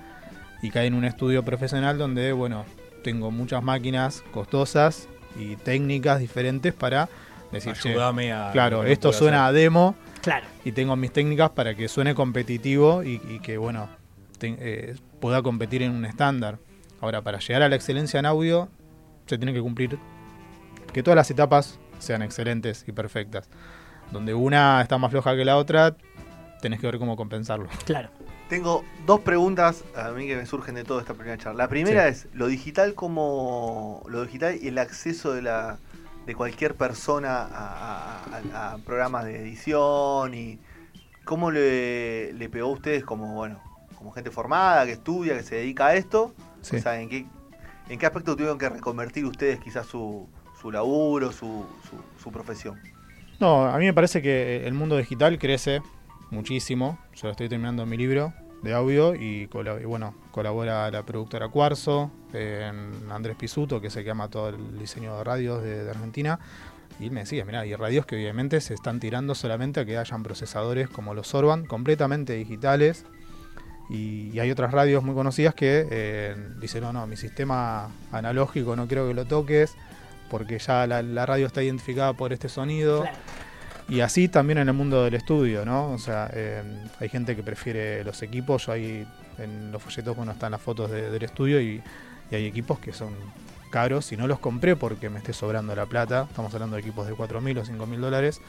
y 0.62 0.70
cae 0.72 0.88
en 0.88 0.94
un 0.94 1.06
estudio 1.06 1.44
profesional 1.46 1.98
donde, 1.98 2.34
bueno, 2.34 2.66
tengo 3.04 3.32
muchas 3.32 3.64
máquinas 3.64 4.24
costosas 4.34 5.08
y 5.40 5.56
técnicas 5.56 6.20
diferentes 6.20 6.74
para 6.74 7.08
decir, 7.52 7.74
"Che, 7.74 7.92
Ayúdame 7.92 8.34
a. 8.34 8.52
claro, 8.52 8.84
esto 8.84 9.14
suena 9.14 9.46
a 9.46 9.48
hacer". 9.48 9.62
demo 9.62 9.96
Claro. 10.22 10.46
y 10.66 10.74
tengo 10.74 10.96
mis 10.98 11.12
técnicas 11.14 11.52
para 11.52 11.74
que 11.76 11.88
suene 11.88 12.14
competitivo 12.14 13.04
y, 13.04 13.22
y 13.30 13.40
que, 13.40 13.58
bueno, 13.58 13.88
te- 14.38 14.56
eh, 14.60 14.96
pueda 15.22 15.42
competir 15.42 15.82
en 15.84 15.92
un 15.92 16.04
estándar. 16.06 16.58
Ahora, 17.00 17.22
para 17.22 17.40
llegar 17.40 17.62
a 17.64 17.70
la 17.70 17.76
excelencia 17.78 18.20
en 18.20 18.26
audio, 18.26 18.68
se 19.26 19.38
tiene 19.38 19.54
que 19.54 19.62
cumplir 19.62 19.98
que 20.94 21.02
todas 21.02 21.16
las 21.16 21.32
etapas 21.32 21.80
sean 22.00 22.22
excelentes 22.22 22.84
y 22.88 22.92
perfectas. 22.92 23.50
Donde 24.12 24.34
una 24.34 24.82
está 24.82 24.98
más 24.98 25.12
floja 25.12 25.36
que 25.36 25.46
la 25.46 25.58
otra, 25.58 25.96
tenés 26.62 26.80
que 26.80 26.88
ver 26.88 27.00
cómo 27.00 27.16
compensarlo. 27.16 27.68
Claro. 27.86 28.10
Tengo 28.50 28.84
dos 29.06 29.22
preguntas 29.22 29.84
a 29.96 30.10
mí 30.12 30.28
que 30.28 30.36
me 30.36 30.46
surgen 30.46 30.76
de 30.76 30.84
toda 30.84 31.00
esta 31.02 31.14
primera 31.14 31.38
charla. 31.38 31.64
La 31.64 31.70
primera 31.70 32.08
es 32.10 32.28
lo 32.34 32.48
digital 32.48 32.94
como 32.96 34.04
lo 34.10 34.24
digital 34.26 34.58
y 34.62 34.68
el 34.68 34.78
acceso 34.78 35.34
de 35.34 35.42
la 35.42 35.78
de 36.26 36.36
cualquier 36.36 36.76
persona 36.76 37.44
a, 37.44 38.26
a- 38.26 38.42
a- 38.54 38.74
a 38.74 38.78
programas 38.80 39.24
de 39.26 39.40
edición 39.42 40.34
y 40.36 40.60
cómo 41.24 41.50
le, 41.50 42.34
le 42.34 42.50
pegó 42.50 42.68
a 42.68 42.74
ustedes 42.74 43.04
como 43.06 43.34
bueno 43.34 43.60
como 43.98 44.12
gente 44.12 44.30
formada 44.32 44.86
que 44.86 44.92
estudia 44.94 45.38
que 45.38 45.44
se 45.44 45.56
dedica 45.56 45.88
a 45.88 45.96
esto. 45.96 46.34
Sí. 46.62 46.76
O 46.76 46.82
sea, 46.82 47.00
¿en 47.00 47.08
qué 47.10 47.26
en 47.88 47.98
qué 48.00 48.06
aspecto 48.06 48.36
tuvieron 48.36 48.58
que 48.58 48.68
reconvertir 48.70 49.26
ustedes 49.26 49.60
quizás 49.60 49.86
su, 49.86 50.28
su 50.62 50.72
laburo, 50.72 51.32
su, 51.32 51.66
su, 51.90 52.22
su 52.22 52.32
profesión? 52.32 52.80
No, 53.42 53.66
a 53.66 53.76
mí 53.80 53.86
me 53.86 53.94
parece 53.96 54.22
que 54.22 54.68
el 54.68 54.76
mundo 54.76 54.98
digital 54.98 55.40
crece 55.40 55.82
muchísimo. 56.30 57.00
Yo 57.16 57.28
estoy 57.28 57.50
terminando 57.50 57.88
mi 57.88 57.98
libro 57.98 58.36
de 58.62 58.72
audio 58.72 59.16
y, 59.16 59.48
bueno, 59.48 60.14
colabora 60.30 60.92
la 60.92 61.02
productora 61.02 61.50
Cuarzo, 61.50 62.12
eh, 62.34 62.72
Andrés 63.10 63.36
Pisuto, 63.36 63.82
que 63.82 63.88
es 63.88 63.96
el 63.96 64.04
que 64.04 64.12
ama 64.12 64.28
todo 64.28 64.50
el 64.50 64.78
diseño 64.78 65.18
de 65.18 65.24
radios 65.24 65.64
de, 65.64 65.90
Argentina. 65.90 66.40
Y 67.00 67.06
él 67.06 67.12
me 67.14 67.22
decía, 67.22 67.44
mira, 67.44 67.62
hay 67.62 67.74
radios 67.74 68.06
que 68.06 68.16
obviamente 68.16 68.62
se 68.62 68.76
están 68.76 69.00
tirando 69.00 69.34
solamente 69.34 69.80
a 69.80 69.86
que 69.86 69.98
hayan 69.98 70.22
procesadores 70.22 70.88
como 70.88 71.16
los 71.16 71.34
Orban, 71.34 71.66
completamente 71.66 72.34
digitales. 72.34 73.06
Y, 73.90 74.38
hay 74.38 74.52
otras 74.52 74.72
radios 74.72 75.04
muy 75.04 75.16
conocidas 75.16 75.56
que 75.56 75.88
eh, 75.90 76.36
dicen, 76.60 76.84
no, 76.84 76.94
no, 76.94 77.08
mi 77.08 77.18
sistema 77.18 77.90
analógico 78.12 78.76
no 78.76 78.86
quiero 78.86 79.08
que 79.08 79.16
lo 79.16 79.26
toques, 79.26 79.76
porque 80.32 80.58
ya 80.58 80.88
la, 80.88 81.04
la 81.04 81.26
radio 81.28 81.46
está 81.46 81.62
identificada 81.62 82.14
por 82.14 82.34
este 82.34 82.50
sonido. 82.50 83.02
Claro. 83.02 83.18
Y 83.90 84.00
así 84.00 84.30
también 84.30 84.58
en 84.60 84.70
el 84.70 84.74
mundo 84.74 85.04
del 85.04 85.16
estudio, 85.16 85.66
¿no? 85.66 85.92
O 85.92 85.98
sea, 86.00 86.30
eh, 86.34 86.64
hay 87.00 87.10
gente 87.10 87.36
que 87.36 87.44
prefiere 87.44 88.04
los 88.06 88.22
equipos. 88.24 88.66
Yo 88.68 88.72
ahí 88.72 89.06
en 89.38 89.72
los 89.72 89.84
folletos, 89.84 90.16
bueno, 90.16 90.32
están 90.32 90.52
las 90.52 90.62
fotos 90.62 90.90
de- 90.90 91.12
del 91.12 91.24
estudio 91.24 91.60
y, 91.60 91.84
y 92.32 92.36
hay 92.36 92.46
equipos 92.46 92.80
que 92.80 92.94
son 92.94 93.14
caros 93.70 94.12
y 94.14 94.18
no 94.18 94.28
los 94.28 94.40
compré 94.40 94.76
porque 94.78 95.10
me 95.10 95.18
esté 95.20 95.34
sobrando 95.34 95.76
la 95.76 95.86
plata. 95.88 96.26
Estamos 96.30 96.54
hablando 96.54 96.76
de 96.78 96.82
equipos 96.82 97.06
de 97.06 97.14
4.000 97.14 97.60
o 97.60 97.66
5.000 97.66 98.00
dólares. 98.00 98.40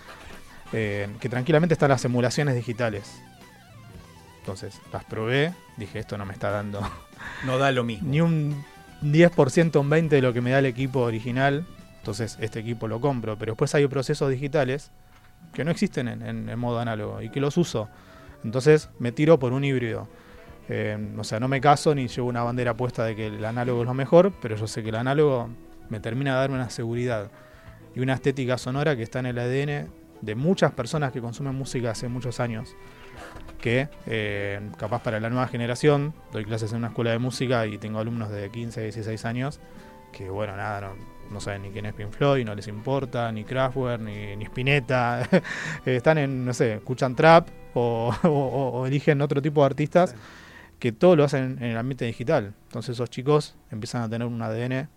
eh, 0.73 1.09
que 1.21 1.29
tranquilamente 1.29 1.75
están 1.75 1.91
las 1.91 2.05
emulaciones 2.05 2.55
digitales. 2.55 3.21
Entonces, 4.41 4.75
las 4.93 5.05
probé. 5.05 5.53
Dije, 5.77 5.99
esto 5.99 6.17
no 6.19 6.25
me 6.25 6.33
está 6.33 6.51
dando 6.51 6.81
No 7.45 7.59
da 7.59 7.71
lo 7.73 7.85
mismo. 7.85 8.09
ni 8.09 8.21
un 8.21 8.65
10%, 9.03 9.81
un 9.81 9.91
20% 9.91 10.09
de 10.09 10.23
lo 10.23 10.33
que 10.33 10.41
me 10.41 10.51
da 10.51 10.59
el 10.61 10.67
equipo 10.67 11.01
original. 11.01 11.67
Entonces, 11.99 12.37
este 12.41 12.61
equipo 12.61 12.89
lo 12.89 13.01
compro. 13.01 13.37
Pero 13.39 13.53
después 13.53 13.75
hay 13.75 13.87
procesos 13.87 14.31
digitales 14.31 14.91
que 15.53 15.65
no 15.65 15.71
existen 15.71 16.09
en, 16.09 16.49
en- 16.49 16.59
modo 16.59 16.79
análogo 16.79 17.21
y 17.23 17.29
que 17.31 17.41
los 17.41 17.57
uso. 17.57 17.89
Entonces, 18.45 18.91
me 18.99 19.13
tiro 19.13 19.39
por 19.39 19.53
un 19.53 19.65
híbrido. 19.65 20.09
Eh, 20.69 20.97
o 21.19 21.25
sea, 21.25 21.41
no 21.41 21.49
me 21.49 21.61
caso 21.61 21.95
ni 21.95 22.09
llevo 22.09 22.29
una 22.29 22.43
bandera 22.43 22.75
puesta 22.77 23.05
de 23.05 23.17
que 23.17 23.27
el 23.27 23.45
análogo 23.45 23.83
es 23.83 23.87
lo 23.87 23.95
mejor, 23.95 24.33
pero 24.41 24.57
yo 24.57 24.67
sé 24.67 24.83
que 24.83 24.89
el 24.91 24.95
análogo 24.95 25.49
me 25.91 26.01
termina 26.01 26.33
de 26.35 26.39
darme 26.41 26.55
una 26.57 26.71
seguridad 26.71 27.31
y 27.95 28.01
una 28.01 28.15
estética 28.15 28.57
sonora 28.59 28.97
que 28.97 29.03
está 29.03 29.19
en 29.19 29.27
el 29.27 29.39
ADN 29.39 29.91
de 30.23 30.35
muchas 30.37 30.73
personas 30.73 31.13
que 31.13 31.21
consumen 31.21 31.55
música 31.55 31.91
hace 31.91 32.09
muchos 32.09 32.39
años. 32.41 32.75
Que 33.61 33.89
eh, 34.07 34.61
capaz 34.77 35.03
para 35.03 35.21
la 35.21 35.31
nueva 35.31 35.47
generación, 35.47 36.13
doy 36.33 36.45
clases 36.45 36.73
en 36.73 36.79
una 36.79 36.89
escuela 36.89 37.13
de 37.13 37.19
música 37.19 37.65
y 37.67 37.79
tengo 37.79 38.01
alumnos 38.01 38.29
de 38.31 38.51
15, 38.51 38.81
16 38.83 39.25
años 39.25 39.61
que, 40.13 40.29
bueno, 40.29 40.57
nada, 40.57 40.81
no, 40.81 40.89
no 41.31 41.41
saben 41.41 41.63
ni 41.63 41.71
quién 41.71 41.87
es 41.87 41.95
Pink 41.95 42.11
Floyd, 42.11 42.45
no 42.45 42.55
les 42.55 42.67
importa, 42.69 43.31
ni 43.33 43.45
Kraftwerk, 43.45 44.03
ni, 44.03 44.37
ni 44.37 44.45
Spinetta. 44.45 45.27
Están 45.87 46.19
en, 46.19 46.45
no 46.45 46.53
sé, 46.53 46.75
escuchan 46.75 47.15
trap 47.15 47.49
o, 47.75 48.13
o- 48.25 48.29
o 48.81 48.87
eligen 48.87 49.23
otro 49.23 49.41
tipo 49.41 49.61
de 49.61 49.67
artistas 49.67 50.11
Sí. 50.11 50.17
que 50.81 50.91
todo 50.93 51.15
lo 51.15 51.23
hacen 51.25 51.57
en 51.61 51.71
el 51.71 51.77
ambiente 51.79 52.05
digital. 52.05 52.53
Entonces 52.67 52.97
esos 52.97 53.09
chicos 53.11 53.55
empiezan 53.71 54.03
a 54.03 54.09
tener 54.11 54.27
un 54.27 54.43
ADN, 54.43 54.89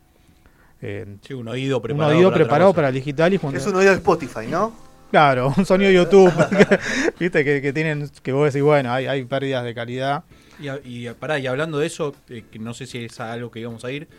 eh, 0.82 1.18
Sí, 1.22 1.34
un 1.36 1.48
oído 1.48 1.78
un 1.78 1.84
preparado. 1.84 2.16
oído 2.18 2.30
para 2.32 2.44
preparado 2.44 2.74
para 2.74 2.88
el 2.90 2.96
digital 2.96 3.34
y 3.34 3.38
cuando- 3.38 3.60
Es 3.60 3.68
un 3.68 3.76
oído 3.76 3.92
de 3.92 3.98
Spotify, 3.98 4.48
¿no? 4.50 4.74
Claro, 5.16 5.54
un 5.56 5.66
sonido 5.66 5.90
YouTube, 5.92 6.30
viste, 7.22 7.46
que, 7.46 7.62
que 7.62 7.72
tienen, 7.72 8.10
que 8.22 8.34
vos 8.34 8.54
decís, 8.54 8.62
bueno, 8.62 8.92
hay, 8.92 9.06
hay 9.06 9.24
pérdidas 9.24 9.64
de 9.64 9.74
calidad. 9.74 10.26
Y, 10.60 11.08
y, 11.08 11.10
pará, 11.14 11.40
y 11.40 11.48
hablando 11.48 11.80
de 11.80 11.88
eso, 11.88 12.14
eh, 12.28 12.44
que 12.52 12.60
no 12.60 12.74
sé 12.74 12.86
si 12.86 13.06
es 13.06 13.18
algo 13.22 13.50
que 13.50 13.62
íbamos 13.62 13.86
a 13.86 13.92
ir, 13.94 14.10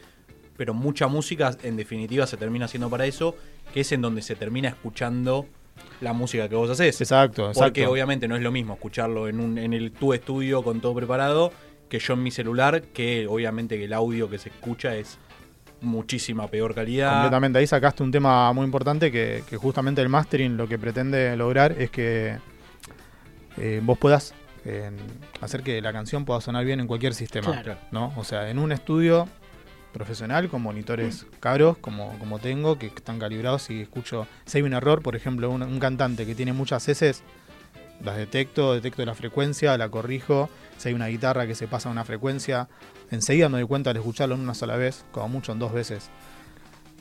pero 0.56 0.72
mucha 0.72 1.06
música 1.06 1.54
en 1.62 1.76
definitiva 1.76 2.26
se 2.26 2.38
termina 2.38 2.64
haciendo 2.64 2.88
para 2.88 3.04
eso, 3.04 3.36
que 3.74 3.80
es 3.80 3.92
en 3.92 4.00
donde 4.00 4.22
se 4.22 4.36
termina 4.36 4.70
escuchando 4.70 5.44
la 6.00 6.14
música 6.14 6.48
que 6.48 6.54
vos 6.54 6.70
haces. 6.70 6.98
Exacto, 6.98 7.42
exacto. 7.42 7.60
Porque 7.60 7.86
obviamente 7.86 8.26
no 8.26 8.34
es 8.34 8.42
lo 8.42 8.50
mismo 8.50 8.72
escucharlo 8.72 9.28
en, 9.28 9.38
un, 9.38 9.58
en 9.58 9.74
el 9.74 9.92
tu 9.92 10.14
estudio 10.14 10.62
con 10.62 10.80
todo 10.80 10.94
preparado 10.94 11.52
que 11.90 11.98
yo 11.98 12.14
en 12.14 12.22
mi 12.22 12.30
celular, 12.30 12.80
que 12.80 13.26
obviamente 13.26 13.76
que 13.76 13.84
el 13.84 13.92
audio 13.92 14.30
que 14.30 14.38
se 14.38 14.48
escucha 14.48 14.96
es 14.96 15.18
muchísima 15.86 16.46
peor 16.48 16.74
calidad. 16.74 17.12
Completamente, 17.12 17.58
ahí 17.58 17.66
sacaste 17.66 18.02
un 18.02 18.10
tema 18.10 18.52
muy 18.52 18.64
importante 18.64 19.10
que, 19.10 19.42
que 19.48 19.56
justamente 19.56 20.02
el 20.02 20.08
mastering 20.08 20.56
lo 20.56 20.68
que 20.68 20.78
pretende 20.78 21.36
lograr 21.36 21.72
es 21.72 21.90
que 21.90 22.36
eh, 23.56 23.80
vos 23.82 23.98
puedas 23.98 24.34
eh, 24.64 24.90
hacer 25.40 25.62
que 25.62 25.80
la 25.80 25.92
canción 25.92 26.24
pueda 26.24 26.40
sonar 26.40 26.64
bien 26.64 26.80
en 26.80 26.86
cualquier 26.86 27.14
sistema. 27.14 27.62
Claro. 27.62 27.78
¿no? 27.90 28.12
O 28.16 28.24
sea, 28.24 28.50
en 28.50 28.58
un 28.58 28.72
estudio 28.72 29.28
profesional 29.92 30.48
con 30.50 30.60
monitores 30.60 31.24
caros 31.40 31.78
como, 31.78 32.18
como 32.18 32.38
tengo, 32.38 32.78
que 32.78 32.86
están 32.86 33.18
calibrados 33.18 33.70
y 33.70 33.80
escucho, 33.80 34.26
si 34.44 34.58
hay 34.58 34.62
un 34.62 34.74
error, 34.74 35.00
por 35.00 35.16
ejemplo, 35.16 35.50
un, 35.50 35.62
un 35.62 35.78
cantante 35.78 36.26
que 36.26 36.34
tiene 36.34 36.52
muchas 36.52 36.86
heces, 36.88 37.22
las 38.04 38.16
detecto, 38.16 38.74
detecto 38.74 39.04
la 39.04 39.14
frecuencia, 39.14 39.76
la 39.78 39.88
corrijo, 39.88 40.48
si 40.76 40.88
hay 40.88 40.94
una 40.94 41.06
guitarra 41.06 41.46
que 41.46 41.54
se 41.54 41.66
pasa 41.68 41.88
a 41.88 41.92
una 41.92 42.04
frecuencia, 42.04 42.68
enseguida 43.10 43.48
me 43.48 43.58
doy 43.58 43.66
cuenta 43.66 43.90
al 43.90 43.96
escucharlo 43.96 44.34
en 44.34 44.42
una 44.42 44.54
sola 44.54 44.76
vez, 44.76 45.04
como 45.12 45.28
mucho 45.28 45.52
en 45.52 45.58
dos 45.58 45.72
veces. 45.72 46.10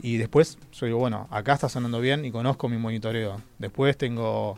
Y 0.02 0.18
después 0.18 0.58
yo 0.74 0.86
digo, 0.86 1.00
bueno, 1.00 1.28
acá 1.32 1.54
está 1.54 1.70
sonando 1.70 2.00
bien 2.00 2.26
y 2.26 2.32
conozco 2.32 2.68
mi 2.70 2.78
monitoreo. 2.78 3.42
Después 3.60 3.98
tengo 3.98 4.58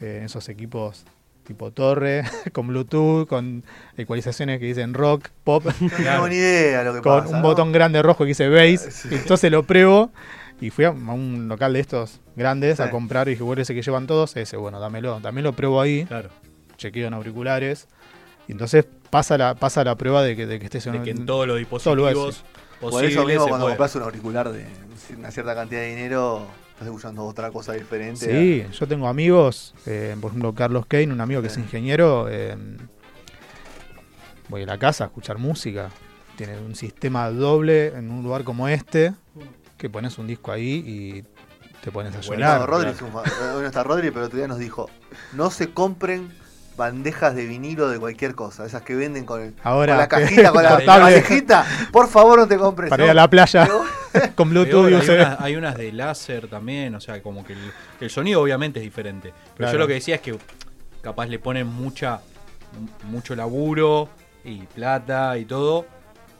eh, 0.00 0.22
esos 0.24 0.48
equipos 0.48 1.04
tipo 1.44 1.70
torre, 1.70 2.24
con 2.52 2.66
Bluetooth, 2.66 3.26
con 3.28 3.64
ecualizaciones 3.96 4.58
que 4.58 4.66
dicen 4.66 4.94
rock, 4.94 5.28
pop, 5.44 5.64
No 5.80 5.90
tengo 5.96 6.28
ni 6.28 6.34
idea 6.34 6.82
lo 6.82 6.94
que 6.94 7.00
con 7.00 7.20
pasa. 7.22 7.36
un 7.36 7.42
¿no? 7.42 7.48
botón 7.48 7.72
grande 7.72 8.02
rojo 8.02 8.24
que 8.24 8.28
dice 8.28 8.48
bass. 8.48 8.88
Sí. 8.90 9.08
Entonces 9.12 9.50
lo 9.50 9.62
pruebo 9.62 10.10
y 10.60 10.70
fui 10.70 10.84
a 10.86 10.90
un 10.90 11.48
local 11.48 11.72
de 11.74 11.80
estos 11.80 12.20
grandes 12.34 12.80
a 12.80 12.90
comprar 12.90 13.28
y 13.28 13.32
dije, 13.32 13.42
bueno, 13.42 13.60
ese 13.62 13.74
que 13.74 13.82
llevan 13.82 14.06
todos, 14.06 14.36
ese, 14.36 14.56
bueno, 14.56 14.80
dámelo. 14.80 15.18
También 15.20 15.44
lo 15.44 15.52
pruebo 15.52 15.80
ahí, 15.80 16.04
Claro. 16.06 16.30
chequeo 16.76 17.06
en 17.08 17.14
auriculares. 17.14 17.88
Y 18.48 18.52
entonces 18.52 18.86
pasa 19.10 19.36
la, 19.36 19.54
pasa 19.54 19.82
la 19.84 19.96
prueba 19.96 20.22
de 20.22 20.36
que, 20.36 20.46
de 20.46 20.58
que 20.58 20.66
esté 20.66 20.78
De 20.78 20.82
sonando. 20.82 21.04
que 21.04 21.10
en 21.10 21.26
todos 21.26 21.46
los 21.46 21.56
Todo 21.82 21.94
lo 21.96 22.06
dispositivos 22.06 22.44
Por 22.80 23.04
eso 23.04 23.24
mismo 23.26 23.48
cuando 23.48 23.66
puede. 23.66 23.76
compras 23.76 23.96
un 23.96 24.02
auricular 24.02 24.50
de 24.52 24.66
una 25.16 25.30
cierta 25.30 25.54
cantidad 25.54 25.80
de 25.80 25.88
dinero, 25.88 26.46
estás 26.72 26.86
escuchando 26.86 27.24
otra 27.24 27.50
cosa 27.50 27.72
diferente. 27.72 28.26
Sí, 28.30 28.64
yo 28.78 28.86
tengo 28.86 29.08
amigos, 29.08 29.74
eh, 29.86 30.16
por 30.20 30.30
ejemplo 30.30 30.54
Carlos 30.54 30.86
Kane, 30.86 31.12
un 31.12 31.20
amigo 31.20 31.40
que 31.42 31.48
es 31.48 31.56
ingeniero, 31.58 32.28
eh, 32.30 32.56
voy 34.48 34.62
a 34.62 34.66
la 34.66 34.78
casa 34.78 35.04
a 35.04 35.06
escuchar 35.08 35.38
música, 35.38 35.90
tiene 36.36 36.58
un 36.58 36.74
sistema 36.76 37.30
doble 37.30 37.88
en 37.88 38.10
un 38.10 38.22
lugar 38.22 38.44
como 38.44 38.68
este, 38.68 39.12
que 39.76 39.90
pones 39.90 40.18
un 40.18 40.26
disco 40.26 40.52
ahí 40.52 40.82
y 40.86 41.24
te 41.82 41.90
pones 41.92 42.14
a 42.14 42.18
Bueno, 42.26 42.42
llorar. 42.42 42.60
No, 42.60 42.66
Rodri, 42.66 42.90
es 42.90 43.02
un 43.02 43.12
fa- 43.12 43.22
eh, 43.24 43.52
no 43.54 43.66
está 43.66 43.82
Rodri, 43.82 44.10
pero 44.10 44.26
otro 44.26 44.38
día 44.38 44.48
nos 44.48 44.58
dijo, 44.58 44.88
no 45.32 45.50
se 45.50 45.70
compren 45.72 46.32
bandejas 46.76 47.34
de 47.34 47.46
vinilo 47.46 47.88
de 47.88 47.98
cualquier 47.98 48.34
cosa, 48.34 48.66
esas 48.66 48.82
que 48.82 48.94
venden 48.94 49.24
con, 49.24 49.40
el- 49.40 49.54
Ahora 49.62 49.94
con 49.94 49.98
la 49.98 50.08
cajita, 50.08 50.50
con 50.52 50.62
la 50.62 50.76
valijita. 50.78 51.66
Por 51.92 52.08
favor, 52.08 52.38
no 52.38 52.46
te 52.48 52.58
compres. 52.58 52.90
Para 52.90 53.04
ir 53.04 53.10
a 53.10 53.14
la 53.14 53.28
playa 53.30 53.66
con 54.34 54.50
Bluetooth 54.50 54.90
y 54.90 54.94
hay, 54.94 55.08
unas, 55.10 55.40
hay 55.40 55.56
unas 55.56 55.76
de 55.76 55.92
láser 55.92 56.48
también, 56.48 56.94
o 56.94 57.00
sea, 57.00 57.22
como 57.22 57.44
que 57.44 57.54
el, 57.54 57.58
el 58.00 58.10
sonido 58.10 58.42
obviamente 58.42 58.78
es 58.80 58.84
diferente. 58.84 59.32
Pero 59.32 59.56
Claro. 59.56 59.72
yo 59.72 59.78
lo 59.78 59.86
que 59.86 59.94
decía 59.94 60.16
es 60.16 60.20
que 60.20 60.38
capaz 61.02 61.26
le 61.26 61.38
ponen 61.38 61.66
mucha 61.66 62.20
mucho 63.04 63.34
laburo 63.34 64.08
y 64.44 64.58
plata 64.66 65.38
y 65.38 65.44
todo 65.46 65.86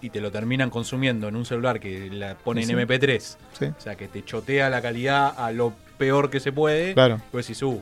y 0.02 0.10
te 0.10 0.20
lo 0.20 0.30
terminan 0.30 0.70
consumiendo 0.70 1.28
en 1.28 1.36
un 1.36 1.44
celular 1.44 1.80
que 1.80 2.10
la 2.10 2.36
pone 2.36 2.64
Sí. 2.64 2.72
en 2.72 2.78
MP3. 2.80 3.36
Sí, 3.58 3.64
O 3.66 3.80
sea, 3.80 3.96
que 3.96 4.08
te 4.08 4.24
chotea 4.24 4.68
la 4.70 4.82
calidad 4.82 5.34
a 5.36 5.50
lo 5.52 5.72
peor 5.98 6.30
que 6.30 6.40
se 6.40 6.52
puede. 6.52 6.94
claro. 6.94 7.20
Pues 7.32 7.46
decís, 7.46 7.62
uh, 7.62 7.80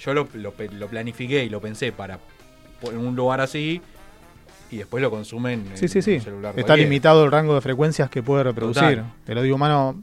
yo 0.00 0.14
lo, 0.14 0.28
lo 0.34 0.88
planifiqué 0.88 1.44
y 1.44 1.48
lo 1.48 1.60
pensé 1.60 1.92
para 1.92 2.18
poner 2.80 2.98
un 2.98 3.14
lugar 3.14 3.40
así 3.40 3.80
y 4.70 4.78
después 4.78 5.02
lo 5.02 5.10
consumen 5.10 5.66
en 5.70 5.76
Sí, 5.76 5.86
sí, 5.88 6.00
sí. 6.02 6.14
un 6.14 6.20
celular 6.22 6.54
Está 6.58 6.74
limitado 6.76 7.24
el 7.24 7.30
rango 7.30 7.54
de 7.54 7.60
frecuencias 7.60 8.08
que 8.10 8.22
puede 8.22 8.42
reproducir. 8.44 8.82
Total. 8.96 9.12
El 9.26 9.38
odio 9.38 9.54
humano 9.54 10.02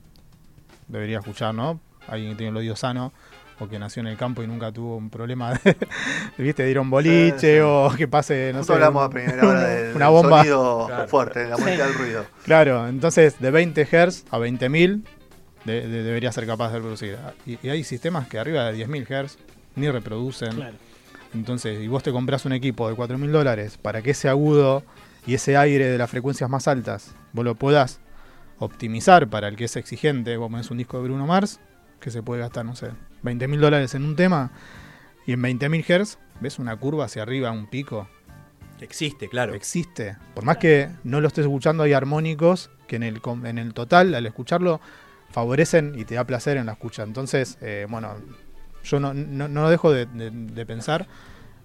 debería 0.88 1.18
escuchar, 1.20 1.53
¿no? 1.56 1.79
Alguien 2.08 2.32
que 2.32 2.38
tiene 2.38 2.51
el 2.51 2.58
oído 2.58 2.75
sano 2.75 3.12
o 3.60 3.68
que 3.68 3.78
nació 3.80 4.00
en 4.01 4.08
el 4.08 4.18
campo 4.18 4.42
y 4.44 4.48
nunca 4.48 4.72
tuvo 4.72 4.96
un 4.98 5.10
problema 5.10 5.54
de, 5.54 5.75
¿viste? 6.38 6.63
de 6.63 6.72
ir 6.72 6.78
a 6.78 6.82
un 6.82 6.89
boliche 6.89 7.39
Sí, 7.39 7.48
sí. 7.56 7.60
o 7.62 7.92
que 7.98 8.08
pase, 8.08 8.51
no 8.54 8.60
Justo 8.60 8.74
sé, 8.74 8.78
hablamos 8.78 9.06
a 9.06 9.10
primera 9.10 9.48
hora 9.48 9.68
del, 9.68 9.96
una 9.96 10.10
bomba. 10.10 10.38
sonido 10.39 10.86
Claro. 10.88 11.08
fuerte, 11.08 11.39
de 11.39 11.50
la 11.50 11.58
música 11.58 11.86
del 11.86 11.94
ruido. 11.96 12.25
Claro, 12.46 12.88
entonces 12.88 13.39
de 13.39 13.51
20 13.51 13.86
Hz 13.86 14.25
a 14.32 14.38
20.000 14.39 15.04
de- 15.66 15.88
de- 15.88 16.04
debería 16.04 16.32
ser 16.32 16.46
capaz 16.48 16.70
de 16.72 16.75
reproducir. 16.78 17.18
Y, 17.46 17.60
y 17.62 17.70
hay 17.70 17.84
sistemas 17.84 18.28
que 18.28 18.39
arriba 18.39 18.63
de 18.72 18.86
10.000 18.88 19.06
Hz 19.25 19.38
ni 19.75 19.89
reproducen. 19.89 20.54
Claro. 20.54 20.75
Entonces, 21.34 21.80
y 21.82 21.88
vos 21.88 22.01
te 22.01 22.12
compras 22.12 22.46
un 22.46 22.54
equipo 22.54 22.89
de 22.89 22.96
4.000 22.96 23.30
dólares 23.30 23.78
para 23.78 24.01
que 24.01 24.12
ese 24.12 24.30
agudo 24.30 24.84
y 25.28 25.36
ese 25.36 25.58
aire 25.58 25.86
de 25.88 25.98
las 25.98 26.10
frecuencias 26.10 26.50
más 26.50 26.68
altas 26.68 27.13
vos 27.34 27.46
lo 27.46 27.54
puedas 27.56 28.00
optimizar 28.58 29.28
para 29.28 29.48
el 29.48 29.56
que 29.56 29.66
es 29.66 29.75
exigente. 29.75 30.38
Vos 30.38 30.50
pones 30.50 30.72
un 30.72 30.78
disco 30.78 30.98
de 30.98 31.04
Bruno 31.04 31.28
Mars 31.28 31.60
que 32.00 32.12
se 32.12 32.24
puede 32.24 32.41
gastar, 32.41 32.65
no 32.65 32.75
sé, 32.75 32.91
20.000 33.24 33.60
dólares 33.60 33.96
en 33.96 34.03
un 34.06 34.15
tema 34.15 34.51
y 35.25 35.34
en 35.34 35.41
20.000 35.41 35.84
Hz 36.03 36.18
ves 36.41 36.60
una 36.60 36.75
curva 36.77 37.06
hacia 37.06 37.24
arriba, 37.24 37.51
un 37.51 37.68
pico. 37.68 38.08
Existe, 38.79 39.27
claro. 39.27 39.53
Existe. 39.53 40.15
Por 40.34 40.46
más 40.46 40.58
que 40.58 40.89
no 41.03 41.20
lo 41.20 41.27
estés 41.27 41.46
escuchando, 41.46 41.84
hay 41.84 41.94
armónicos 41.94 42.70
que 42.88 42.96
en 42.96 43.03
el, 43.03 43.22
com- 43.22 43.46
en 43.46 43.58
el 43.58 43.74
total, 43.74 44.15
al 44.15 44.25
escucharlo, 44.25 44.79
favorecen 45.32 45.94
y 46.00 46.06
te 46.06 46.15
da 46.15 46.24
placer 46.24 46.56
en 46.58 46.65
la 46.65 46.72
escucha. 46.74 47.03
Entonces, 47.03 47.58
eh, 47.62 47.86
bueno, 47.89 48.15
yo 48.84 49.00
no, 49.01 49.13
no, 49.13 49.48
no 49.50 49.70
dejo 49.70 49.91
de, 49.91 50.06
de- 50.06 50.32
de 50.32 50.65
pensar 50.65 51.08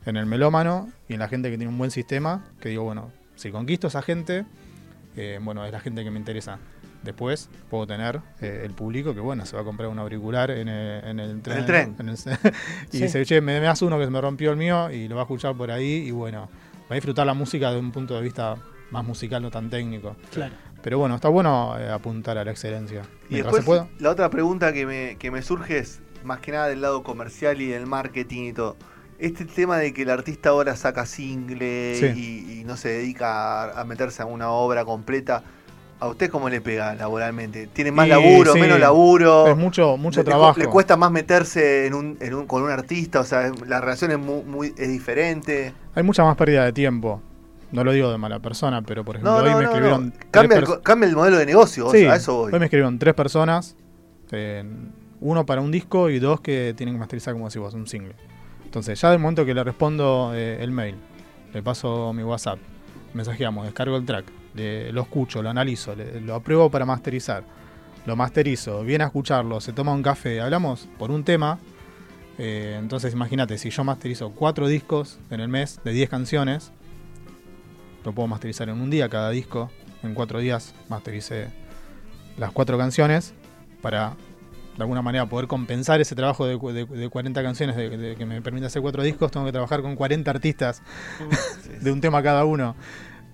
en 0.06 0.16
el 0.16 0.26
melómano 0.26 0.90
y 1.08 1.14
en 1.14 1.20
la 1.20 1.28
gente 1.28 1.50
que 1.50 1.56
tiene 1.56 1.70
un 1.72 1.78
buen 1.78 1.92
sistema, 1.92 2.44
que 2.60 2.70
digo, 2.70 2.82
bueno, 2.82 3.12
si 3.36 3.50
conquisto 3.52 3.86
a 3.86 3.88
esa 3.88 4.02
gente, 4.02 4.44
eh, 5.16 5.38
bueno, 5.40 5.64
es 5.64 5.70
la 5.72 5.80
gente 5.80 6.02
que 6.02 6.10
me 6.10 6.18
interesa. 6.18 6.58
Después 7.04 7.48
puedo 7.70 7.86
tener 7.86 8.20
eh, 8.40 8.62
el 8.64 8.72
público 8.72 9.14
que, 9.14 9.20
bueno, 9.20 9.44
se 9.46 9.54
va 9.56 9.62
a 9.62 9.64
comprar 9.64 9.88
un 9.88 9.98
auricular 9.98 10.50
en 10.50 10.68
el, 10.68 11.04
en 11.04 11.20
el 11.20 11.42
tren. 11.42 11.58
el 11.58 11.66
tren. 11.66 11.96
en 11.98 12.08
el- 12.08 12.14
y 12.92 12.96
Sí. 12.96 13.02
dice, 13.04 13.24
che, 13.24 13.40
me, 13.40 13.60
me 13.60 13.66
das 13.66 13.82
uno 13.82 13.98
que 13.98 14.04
se 14.04 14.10
me 14.10 14.20
rompió 14.20 14.50
el 14.50 14.56
mío 14.56 14.90
y 14.90 15.06
lo 15.08 15.16
va 15.16 15.22
a 15.22 15.24
escuchar 15.24 15.54
por 15.56 15.70
ahí 15.70 16.06
y 16.06 16.10
bueno, 16.10 16.48
va 16.82 16.86
a 16.90 16.94
disfrutar 16.94 17.26
la 17.26 17.34
música 17.34 17.70
de 17.70 17.78
un 17.78 17.92
punto 17.92 18.14
de 18.14 18.22
vista 18.22 18.56
más 18.90 19.04
musical, 19.04 19.42
no 19.42 19.50
tan 19.50 19.70
técnico. 19.70 20.16
Claro. 20.32 20.54
Pero 20.82 20.98
bueno, 20.98 21.14
está 21.14 21.28
bueno 21.28 21.76
eh, 21.78 21.88
apuntar 21.90 22.36
a 22.38 22.44
la 22.44 22.50
excelencia. 22.50 23.02
Y 23.30 23.36
después, 23.36 23.62
se 23.62 23.66
pueda. 23.66 23.88
la 23.98 24.10
otra 24.10 24.28
pregunta 24.30 24.72
que 24.72 24.84
me, 24.86 25.16
que 25.18 25.30
me 25.30 25.40
surge 25.42 25.78
es 25.78 26.00
más 26.24 26.40
que 26.40 26.52
nada 26.52 26.68
del 26.68 26.80
lado 26.82 27.02
comercial 27.02 27.60
y 27.60 27.66
del 27.68 27.86
marketing 27.86 28.50
y 28.50 28.52
todo. 28.52 28.76
Este 29.18 29.44
tema 29.44 29.78
de 29.78 29.94
que 29.94 30.02
el 30.02 30.10
artista 30.10 30.50
ahora 30.50 30.74
saca 30.76 31.06
single 31.06 31.94
Sí. 31.94 32.06
y, 32.16 32.60
y 32.60 32.64
no 32.64 32.76
se 32.76 32.88
dedica 32.90 33.62
a, 33.70 33.80
a 33.80 33.84
meterse 33.84 34.22
a 34.22 34.26
una 34.26 34.50
obra 34.50 34.84
completa, 34.84 35.42
¿a 36.00 36.08
usted 36.08 36.30
cómo 36.30 36.48
le 36.48 36.60
pega 36.60 36.94
laboralmente? 36.94 37.66
¿Tiene 37.68 37.90
más 37.92 38.08
laburo, 38.08 38.52
sí, 38.52 38.60
menos 38.60 38.78
laburo? 38.78 39.46
Es 39.46 39.56
mucho, 39.56 39.96
mucho 39.96 40.20
le, 40.20 40.24
trabajo. 40.24 40.58
Le 40.58 40.66
cuesta 40.66 40.96
más 40.96 41.10
meterse 41.10 41.86
en 41.86 41.94
un, 41.94 42.16
en 42.20 42.34
un- 42.34 42.46
con 42.46 42.62
un 42.62 42.70
artista, 42.70 43.20
o 43.20 43.24
sea, 43.24 43.50
la 43.66 43.80
relación 43.80 44.10
es, 44.10 44.18
muy, 44.18 44.42
muy- 44.44 44.74
es 44.76 44.88
diferente. 44.88 45.72
Hay 45.94 46.02
mucha 46.02 46.24
más 46.24 46.36
pérdida 46.36 46.64
de 46.64 46.72
tiempo. 46.72 47.20
No 47.72 47.82
lo 47.82 47.92
digo 47.92 48.10
de 48.12 48.18
mala 48.18 48.38
persona, 48.38 48.82
pero 48.82 49.04
por 49.04 49.16
ejemplo, 49.16 49.32
No, 49.32 49.38
hoy 49.38 49.50
no, 49.50 49.56
me 49.58 49.62
no, 49.64 49.68
escribieron. 49.70 50.14
Cambia, 50.30 50.58
el, 50.58 50.66
cambia 50.82 51.08
modelo 51.10 51.38
de 51.38 51.46
negocio, 51.46 51.86
o 51.88 51.90
sea, 51.90 52.12
a 52.12 52.16
eso 52.16 52.34
voy. 52.36 52.52
hoy 52.52 52.58
me 52.60 52.66
escribieron 52.66 52.98
tres 52.98 53.14
personas. 53.14 53.76
eh, 54.30 54.62
uno 55.20 55.46
para 55.46 55.60
un 55.62 55.70
disco 55.70 56.10
y 56.10 56.18
dos 56.18 56.40
que 56.40 56.74
tienen 56.76 56.94
que 56.96 56.98
masterizar, 56.98 57.32
como 57.34 57.46
decís 57.48 57.60
vos, 57.60 57.72
un 57.74 57.86
single. 57.86 58.14
Entonces, 58.64 59.00
ya 59.00 59.10
del 59.10 59.18
momento 59.20 59.44
que 59.46 59.54
le 59.54 59.64
respondo 59.64 60.32
eh, 60.34 60.58
el 60.60 60.70
mail, 60.70 60.96
le 61.52 61.62
paso 61.62 62.12
mi 62.12 62.22
WhatsApp, 62.22 62.58
mensajeamos, 63.14 63.64
descargo 63.64 63.96
el 63.96 64.04
track, 64.04 64.24
le- 64.54 64.92
lo 64.92 65.02
escucho, 65.02 65.42
lo 65.42 65.50
analizo, 65.50 65.94
le- 65.94 66.20
lo 66.20 66.34
apruebo 66.34 66.70
para 66.70 66.84
masterizar, 66.86 67.44
lo 68.06 68.16
masterizo, 68.16 68.82
viene 68.84 69.04
a 69.04 69.08
escucharlo, 69.08 69.60
se 69.60 69.72
toma 69.72 69.92
un 69.92 70.02
café, 70.02 70.40
hablamos 70.40 70.88
por 70.98 71.10
un 71.10 71.24
tema 71.24 71.58
Eh, 72.36 72.76
entonces 72.80 73.12
imagínate, 73.12 73.58
si 73.58 73.70
yo 73.70 73.84
masterizo 73.84 74.30
cuatro 74.32 74.66
discos 74.66 75.20
en 75.30 75.38
el 75.38 75.46
mes 75.46 75.78
de 75.84 75.92
10 75.92 76.10
canciones, 76.10 76.72
lo 78.04 78.12
puedo 78.12 78.26
masterizar 78.26 78.68
en 78.68 78.80
un 78.80 78.90
día 78.90 79.08
cada 79.08 79.30
disco. 79.30 79.70
En 80.02 80.14
cuatro 80.14 80.40
días 80.40 80.74
mastericé 80.88 81.46
las 82.36 82.50
cuatro 82.50 82.76
canciones 82.76 83.34
para 83.80 84.16
de 84.76 84.82
alguna 84.82 85.00
manera 85.00 85.26
poder 85.26 85.46
compensar 85.46 86.00
ese 86.00 86.16
trabajo 86.16 86.44
de, 86.46 86.58
de- 86.72 86.84
de 86.86 87.08
40 87.08 87.40
canciones 87.44 87.76
de, 87.76 87.96
de 87.96 88.16
que 88.16 88.26
me 88.26 88.42
permite 88.42 88.66
hacer 88.66 88.82
cuatro 88.82 89.04
discos, 89.04 89.30
tengo 89.30 89.46
que 89.46 89.52
trabajar 89.52 89.82
con 89.82 89.94
40 89.94 90.28
artistas 90.32 90.82
de 91.80 91.92
un 91.92 92.00
tema 92.00 92.20
cada 92.22 92.44
uno. 92.44 92.74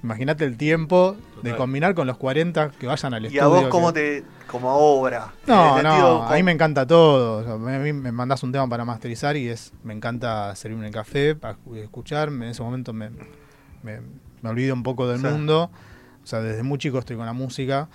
Imagínate 0.02 0.44
el 0.46 0.56
tiempo 0.56 1.16
de 1.42 1.54
combinar 1.56 1.94
con 1.94 2.06
los 2.06 2.16
40 2.16 2.70
que 2.70 2.86
vayan 2.86 3.12
al 3.14 3.22
¿Y 3.24 3.26
estudio. 3.26 3.44
a 3.44 3.48
vos 3.48 3.62
que- 3.64 3.68
cómo 3.68 3.92
te. 3.92 4.24
como 4.46 4.70
obra? 4.74 5.32
No, 5.46 5.82
no, 5.82 6.22
a 6.24 6.34
mí 6.34 6.42
me 6.42 6.52
encanta 6.52 6.86
todo. 6.86 7.38
O 7.38 7.44
sea, 7.44 7.52
a 7.54 7.78
mí 7.78 7.92
me 7.92 8.10
mandás 8.10 8.42
un 8.42 8.50
tema 8.52 8.66
para 8.68 8.84
masterizar 8.84 9.36
y 9.36 9.48
es 9.48 9.72
me 9.84 9.92
encanta 9.92 10.54
servirme 10.56 10.86
el 10.86 10.92
café, 10.92 11.34
para 11.34 11.58
escuchar. 11.76 12.28
En 12.28 12.42
ese 12.44 12.62
momento 12.62 12.92
me, 12.92 13.10
me, 13.82 14.00
me 14.42 14.48
olvido 14.50 14.74
un 14.74 14.82
poco 14.82 15.06
del 15.06 15.20
mundo. 15.20 15.70
O 16.24 16.26
sea, 16.26 16.40
desde 16.40 16.62
muy 16.62 16.78
chico 16.78 16.98
estoy 16.98 17.16
con 17.16 17.26
la 17.26 17.32
música. 17.34 17.88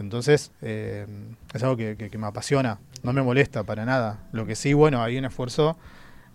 Entonces, 0.00 0.50
eh, 0.62 1.06
es 1.54 1.62
algo 1.62 1.76
que, 1.76 1.96
que- 1.96 2.10
que 2.10 2.18
me 2.18 2.26
apasiona. 2.26 2.78
No 3.04 3.12
me 3.12 3.22
molesta 3.22 3.62
para 3.62 3.84
nada. 3.84 4.18
Lo 4.32 4.46
que 4.46 4.56
sí, 4.56 4.72
bueno, 4.72 5.02
hay 5.02 5.16
un 5.18 5.24
esfuerzo. 5.26 5.76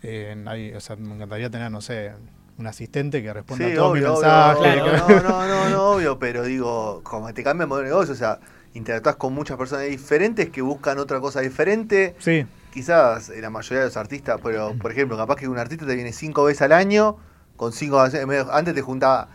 eh, 0.03 0.41
hay- 0.45 0.73
o 0.73 0.79
sea, 0.79 0.95
me 0.95 1.15
encantaría 1.15 1.49
tener, 1.49 1.71
no 1.71 1.81
sé, 1.81 2.11
un 2.57 2.67
asistente 2.67 3.21
que 3.21 3.31
responda 3.33 3.65
Sí, 3.65 3.71
a 3.71 3.75
todos 3.75 3.91
obvio, 3.91 4.09
mis 4.13 4.21
mensajes. 4.21 4.81
obvio, 4.81 4.93
no, 4.97 5.21
no, 5.21 5.47
no, 5.47 5.69
no, 5.69 5.83
obvio, 5.91 6.19
pero 6.19 6.43
digo, 6.43 7.01
como 7.03 7.33
te 7.33 7.43
cambia 7.43 7.63
el 7.63 7.69
modelo 7.69 7.85
de 7.85 7.91
negocio, 7.91 8.13
o 8.13 8.17
sea, 8.17 8.39
interactúas 8.73 9.15
con 9.15 9.33
muchas 9.33 9.57
personas 9.57 9.85
diferentes 9.85 10.49
que 10.49 10.61
buscan 10.61 10.97
otra 10.99 11.19
cosa 11.19 11.41
diferente. 11.41 12.15
Sí, 12.19 12.45
Quizás 12.71 13.29
eh, 13.29 13.41
la 13.41 13.49
mayoría 13.49 13.79
de 13.79 13.85
los 13.85 13.97
artistas, 13.97 14.39
pero 14.43 14.73
por 14.79 14.91
ejemplo, 14.91 15.17
capaz 15.17 15.35
que 15.37 15.47
un 15.47 15.57
artista 15.57 15.85
te 15.87 15.95
viene 15.95 16.13
cinco 16.13 16.43
veces 16.43 16.61
al 16.63 16.73
año, 16.73 17.17
con 17.55 17.71
cinco 17.73 17.99
antes 17.99 18.75
te 18.75 18.81
juntaba, 18.81 19.29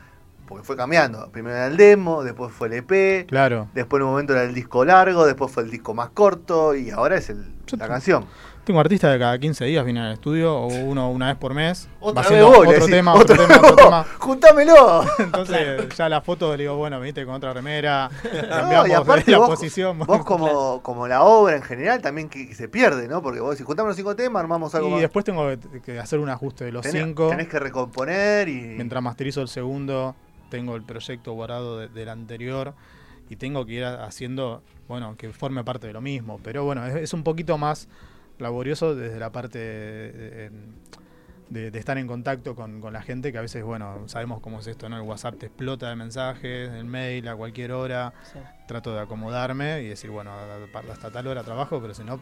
porque 0.47 0.65
fue 0.65 0.77
cambiando. 0.77 1.29
Primero 1.33 1.57
era 1.57 1.67
el 1.67 1.77
demo, 1.77 2.23
después 2.23 2.53
fue 2.53 2.69
el 2.69 2.75
EP, 2.75 3.27
claro. 3.27 3.69
después 3.75 3.99
en 4.01 4.05
un 4.05 4.11
momento 4.13 4.33
era 4.35 4.45
el 4.45 4.55
disco 4.55 4.85
largo, 4.85 5.27
después 5.27 5.51
fue 5.51 5.65
el 5.65 5.71
disco 5.71 5.93
más 5.93 6.11
corto 6.11 6.77
y 6.77 6.91
ahora 6.91 7.17
es 7.17 7.31
el, 7.31 7.53
la 7.79 7.89
canción. 7.89 8.27
Tengo 8.65 8.79
artistas 8.79 9.13
de 9.13 9.19
cada 9.19 9.37
15 9.41 9.65
días 9.65 9.85
vienen 9.85 10.05
al 10.05 10.13
estudio, 10.13 10.55
o 10.57 10.67
uno 10.69 11.11
una 11.11 11.27
vez 11.27 11.37
por 11.37 11.53
mes. 11.53 11.89
Otra 11.99 12.23
va 12.23 12.29
vez 12.29 12.39
haciendo 12.39 12.47
vos, 12.59 12.69
le 12.69 12.75
otro 12.77 12.87
tema, 12.87 13.15
otro 13.15 13.37
tema, 13.37 13.57
otro 13.59 13.75
tema. 13.75 14.07
¡Juntámelo! 14.21 15.03
Entonces 15.19 15.89
ya 15.97 16.09
la 16.09 16.21
foto 16.21 16.57
le 16.57 16.63
digo, 16.63 16.77
bueno, 16.77 17.01
viniste 17.01 17.25
con 17.27 17.35
otra 17.35 17.53
remera, 17.53 18.09
No, 18.23 18.49
cambiamos 18.49 18.89
y 18.89 18.93
aparte 18.93 19.31
la 19.33 19.39
vos, 19.39 19.51
posición. 19.51 19.99
vos 19.99 20.25
como, 20.25 20.81
como 20.83 21.09
la 21.09 21.23
obra 21.25 21.57
en 21.57 21.63
general 21.63 22.01
también 22.01 22.29
que, 22.29 22.47
que 22.47 22.55
se 22.55 22.69
pierde, 22.69 23.09
¿no? 23.09 23.21
Porque 23.21 23.41
vos 23.41 23.51
decís, 23.51 23.67
juntamos 23.67 23.89
los 23.91 23.97
cinco 23.97 24.15
temas, 24.15 24.41
armamos 24.43 24.73
algo 24.77 24.89
y 24.89 24.93
más. 24.93 25.01
después 25.01 25.25
tengo 25.25 25.45
que, 25.49 25.81
que 25.81 25.99
hacer 25.99 26.21
un 26.21 26.29
ajuste 26.29 26.65
de 26.65 26.71
los 26.71 26.83
tenés, 26.83 27.03
cinco. 27.03 27.31
tenés 27.31 27.49
que 27.49 27.59
recomponer 27.59 28.49
y... 28.49 28.61
Mientras 28.61 29.03
masterizo 29.03 29.43
el 29.43 29.49
segundo, 29.49 30.15
tengo 30.51 30.77
el 30.77 30.85
proyecto 30.85 31.33
guardado 31.33 31.79
de- 31.81 31.89
del 31.89 32.09
anterior 32.11 32.75
y 33.29 33.35
tengo 33.35 33.67
que 33.67 33.73
ir 33.73 33.85
haciendo, 33.85 34.63
bueno, 34.87 35.17
que 35.17 35.33
forme 35.33 35.65
parte 35.65 35.89
de 35.89 35.93
lo 35.95 36.01
mismo. 36.01 36.39
Pero 36.45 36.63
bueno, 36.65 36.87
es, 36.87 36.95
es 36.95 37.13
un 37.13 37.25
poquito 37.25 37.59
más 37.59 37.89
laborioso 38.43 38.95
desde 38.95 39.19
la 39.19 39.31
parte 39.33 39.59
de, 39.59 40.51
de- 41.51 41.71
de 41.71 41.79
estar 41.79 41.99
en 41.99 42.07
contacto 42.07 42.55
con, 42.55 42.81
con 42.81 42.93
la 42.95 43.03
gente, 43.03 43.31
que 43.31 43.39
a 43.39 43.43
veces, 43.43 43.63
bueno, 43.63 44.09
sabemos 44.09 44.41
cómo 44.41 44.61
es 44.61 44.67
esto, 44.67 44.89
¿no? 44.89 44.97
El 44.97 45.03
WhatsApp 45.03 45.37
te 45.39 45.47
explota 45.47 45.89
de 45.91 45.97
mensajes, 45.97 46.71
el 46.73 46.85
mail 46.87 47.29
a 47.29 47.37
cualquier 47.37 47.73
hora. 47.73 48.15
Sí. 48.33 48.39
Trato 48.67 48.95
de 48.95 49.01
acomodarme 49.01 49.83
y 49.83 49.89
decir, 49.89 50.09
bueno, 50.11 50.33
hasta 50.91 51.11
tal 51.11 51.27
hora 51.27 51.43
trabajo, 51.43 51.79
pero 51.81 51.93
si 51.93 52.05
no, 52.05 52.19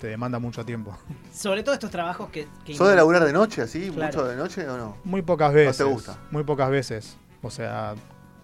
te 0.00 0.06
demanda 0.06 0.38
mucho 0.38 0.64
tiempo. 0.64 0.96
Sobre 1.32 1.64
todo 1.64 1.74
estos 1.74 1.90
trabajos 1.90 2.30
que... 2.30 2.46
que 2.64 2.74
¿Sos 2.76 2.88
de 2.88 2.94
laburar 2.94 3.24
de 3.24 3.32
noche, 3.32 3.62
así? 3.62 3.90
Claro. 3.90 4.16
¿Mucho 4.16 4.28
de 4.28 4.36
noche 4.36 4.68
o 4.68 4.76
no? 4.76 4.96
Muy 5.02 5.22
pocas 5.22 5.52
veces. 5.52 5.84
gusta? 5.84 6.16
Muy 6.30 6.44
pocas 6.44 6.70
veces. 6.70 7.16
O 7.42 7.50
sea, 7.50 7.94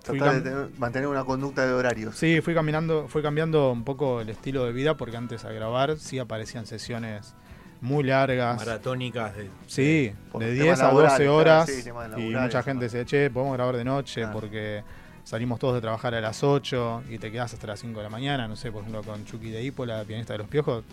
Tratar 0.05 0.43
de 0.43 0.69
mantener 0.79 1.09
una 1.09 1.25
conducta 1.25 1.67
de 1.67 1.73
horarios. 1.73 2.17
Sí, 2.17 2.41
fui 2.41 2.55
caminando, 2.55 3.09
fui 3.09 3.23
cambiando 3.23 3.73
un 3.73 3.85
poco 3.85 4.21
el 4.21 4.29
estilo 4.29 4.65
de 4.67 4.73
vida 4.73 4.97
porque 4.97 5.17
antes 5.17 5.45
a 5.45 5.51
grabar 5.53 5.97
sí 5.99 6.19
aparecían 6.19 6.67
sesiones 6.67 7.35
muy 7.81 8.05
largas. 8.05 8.57
Maratónicas 8.59 9.35
de. 9.37 9.49
Sí, 9.67 10.13
de 10.13 10.15
temas 10.33 10.51
10 10.53 10.81
a 10.81 10.85
12 10.91 11.25
laborales, 11.25 11.29
horas. 11.29 11.65
claro, 11.67 11.79
sí, 11.79 11.85
temas 11.85 12.07
y 12.19 12.23
mucha 12.31 12.63
gente 12.63 12.85
además. 12.87 12.93
dice, 12.93 13.05
che, 13.07 13.31
podemos 13.31 13.55
grabar 13.57 13.77
de 13.77 13.85
noche 13.85 14.21
Claro. 14.23 14.39
porque 14.41 14.83
salimos 15.25 15.59
todos 15.59 15.75
de 15.75 15.81
trabajar 15.81 16.15
a 16.15 16.21
las 16.21 16.43
8 16.45 17.05
y 17.11 17.19
te 17.19 17.33
quedas 17.33 17.53
hasta 17.55 17.67
las 17.67 17.81
5 17.81 17.99
de 17.99 18.05
la 18.05 18.11
mañana. 18.11 18.47
No 18.47 18.57
sé, 18.57 18.71
por 18.71 18.81
ejemplo, 18.83 19.03
con 19.03 19.25
Chucky 19.25 19.51
de 19.51 19.63
Hípola, 19.63 20.05
pianista 20.05 20.35
de 20.35 20.39
los 20.41 20.49
piojos, 20.49 20.85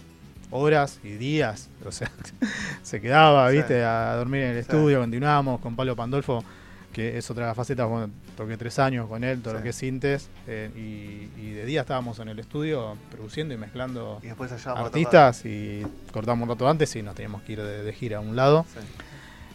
horas 0.52 1.00
y 1.04 1.12
días. 1.12 1.70
O 1.86 1.92
sea, 1.92 2.10
se 2.84 3.00
quedaba, 3.02 3.50
Sí. 3.52 3.58
viste, 3.58 3.84
a 3.84 4.16
dormir 4.16 4.42
en 4.44 4.50
el 4.52 4.56
Sí. 4.56 4.62
estudio. 4.72 5.00
Continuamos 5.00 5.60
con 5.62 5.76
Pablo 5.76 5.96
Pandolfo, 5.96 6.44
que 6.94 7.18
es 7.18 7.30
otra 7.32 7.54
faceta. 7.56 7.86
Bueno, 7.86 8.10
toqué 8.36 8.58
tres 8.58 8.78
años 8.80 9.08
con 9.08 9.24
él, 9.24 9.42
todo 9.42 9.54
lo 9.54 9.60
Sí. 9.60 9.64
que 9.64 9.70
es 9.70 9.76
sintes. 9.76 10.30
eh, 10.48 10.70
y, 10.76 11.40
y 11.42 11.52
de 11.52 11.66
día 11.66 11.82
estábamos 11.82 12.20
en 12.20 12.28
el 12.30 12.40
estudio 12.40 12.98
produciendo 13.12 13.54
y 13.54 13.58
mezclando 13.58 14.20
Y 14.24 14.28
después 14.28 14.52
artistas 14.68 15.46
y 15.46 15.86
cortamos 16.12 16.44
un 16.44 16.50
rato 16.50 16.68
antes 16.68 16.96
y 16.96 17.02
nos 17.02 17.16
teníamos 17.16 17.42
que 17.44 17.54
ir 17.54 17.62
de, 17.62 17.84
de 17.84 17.94
gira 17.94 18.18
a 18.18 18.20
un 18.22 18.36
lado. 18.36 18.66
Sí. 18.74 18.80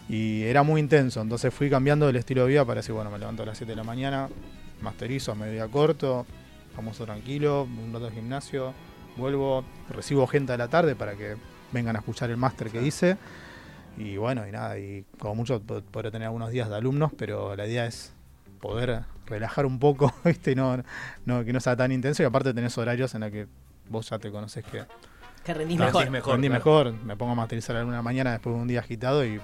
Y 0.09 0.43
era 0.45 0.63
muy 0.63 0.81
intenso, 0.81 1.21
entonces 1.21 1.53
fui 1.53 1.69
cambiando 1.69 2.09
el 2.09 2.15
estilo 2.17 2.43
de 2.43 2.49
vida 2.51 2.65
para 2.65 2.81
decir, 2.81 2.95
bueno, 2.95 3.11
me 3.11 3.19
levanto 3.19 3.43
a 3.43 3.47
las 3.47 3.59
7 3.59 3.73
de 3.73 3.77
la 3.77 3.83
mañana, 3.85 4.29
masterizo 4.81 5.33
a 5.33 5.35
mediodía 5.35 5.67
corto, 5.67 6.25
famoso 6.77 7.05
tranquilo, 7.05 7.65
un 7.65 7.93
rato 7.93 8.07
de 8.07 8.13
gimnasio, 8.13 8.73
vuelvo, 9.17 9.65
recibo 9.91 10.27
gente 10.29 10.53
a 10.53 10.57
la 10.57 10.69
tarde 10.69 10.95
para 10.95 11.15
que 11.15 11.35
vengan 11.73 11.97
a 11.97 11.99
escuchar 11.99 12.31
el 12.31 12.37
máster 12.37 12.71
que 12.71 12.81
Sí. 12.81 12.87
hice. 12.87 13.17
Y 13.97 14.17
bueno, 14.19 14.47
y 14.47 14.53
nada, 14.53 14.79
y 14.79 15.05
como 15.19 15.35
mucho 15.37 15.61
po- 15.63 15.81
podré 15.83 16.11
tener 16.11 16.27
algunos 16.27 16.51
días 16.51 16.69
de 16.69 16.77
alumnos, 16.77 17.13
pero 17.17 17.57
la 17.57 17.67
idea 17.67 17.87
es 17.87 18.13
poder 18.61 19.03
relajar 19.27 19.65
un 19.67 19.79
poco, 19.79 20.13
¿viste? 20.25 20.53
Y 20.53 20.55
no, 20.55 20.83
no, 21.25 21.45
que 21.45 21.53
no 21.53 21.61
sea 21.61 21.77
tan 21.77 21.93
intenso. 21.93 22.23
Y 22.23 22.27
aparte 22.27 22.53
tenés 22.55 22.77
horarios 22.79 23.15
en 23.15 23.23
los 23.23 23.31
que 23.31 23.47
vos 23.89 24.09
ya 24.11 24.19
te 24.19 24.31
conoces 24.31 24.65
que 24.65 24.85
Que 25.45 25.55
rendís 25.55 25.79
Rendís 25.79 25.95
mejor. 25.95 26.11
mejor. 26.11 26.33
rendí 26.35 26.49
claro. 26.49 26.65
mejor, 26.65 26.93
me 27.05 27.17
pongo 27.17 27.33
a 27.33 27.37
masterizar 27.37 27.77
alguna 27.77 28.03
mañana 28.03 28.33
después 28.33 28.55
de 28.55 28.61
un 28.63 28.69
día 28.69 28.81
agitado 28.81 29.25
y 29.25 29.41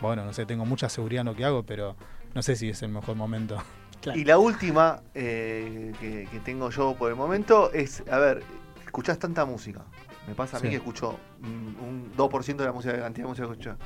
bueno, 0.00 0.24
no 0.24 0.32
sé, 0.32 0.46
tengo 0.46 0.64
mucha 0.64 0.88
seguridad 0.88 1.20
en 1.22 1.26
lo 1.26 1.34
que 1.34 1.44
hago, 1.44 1.62
pero 1.64 1.96
no 2.34 2.42
sé 2.42 2.56
si 2.56 2.68
es 2.68 2.82
el 2.82 2.90
mejor 2.90 3.16
momento. 3.16 3.56
Claro. 4.00 4.16
Y 4.16 4.24
la 4.24 4.38
última 4.38 5.00
eh, 5.12 5.92
que, 5.98 6.28
que 6.30 6.38
tengo 6.38 6.70
yo 6.70 6.94
por 6.96 7.10
el 7.10 7.16
momento 7.16 7.72
es, 7.72 8.04
a 8.08 8.18
ver, 8.18 8.44
escuchás 8.84 9.18
tanta 9.18 9.44
música. 9.44 9.80
Me 10.28 10.34
pasa 10.34 10.58
a 10.58 10.60
mí 10.60 10.66
Sí. 10.66 10.70
que 10.72 10.76
escucho 10.76 11.18
mm, 11.40 11.82
un 11.82 12.12
2% 12.16 12.56
de 12.62 12.66
la 12.66 12.72
música, 12.72 12.92
de 12.92 12.98
la 12.98 13.04
cantidad 13.04 13.24
de 13.24 13.28
música 13.30 13.46
que 13.46 13.52
escucho. 13.52 13.76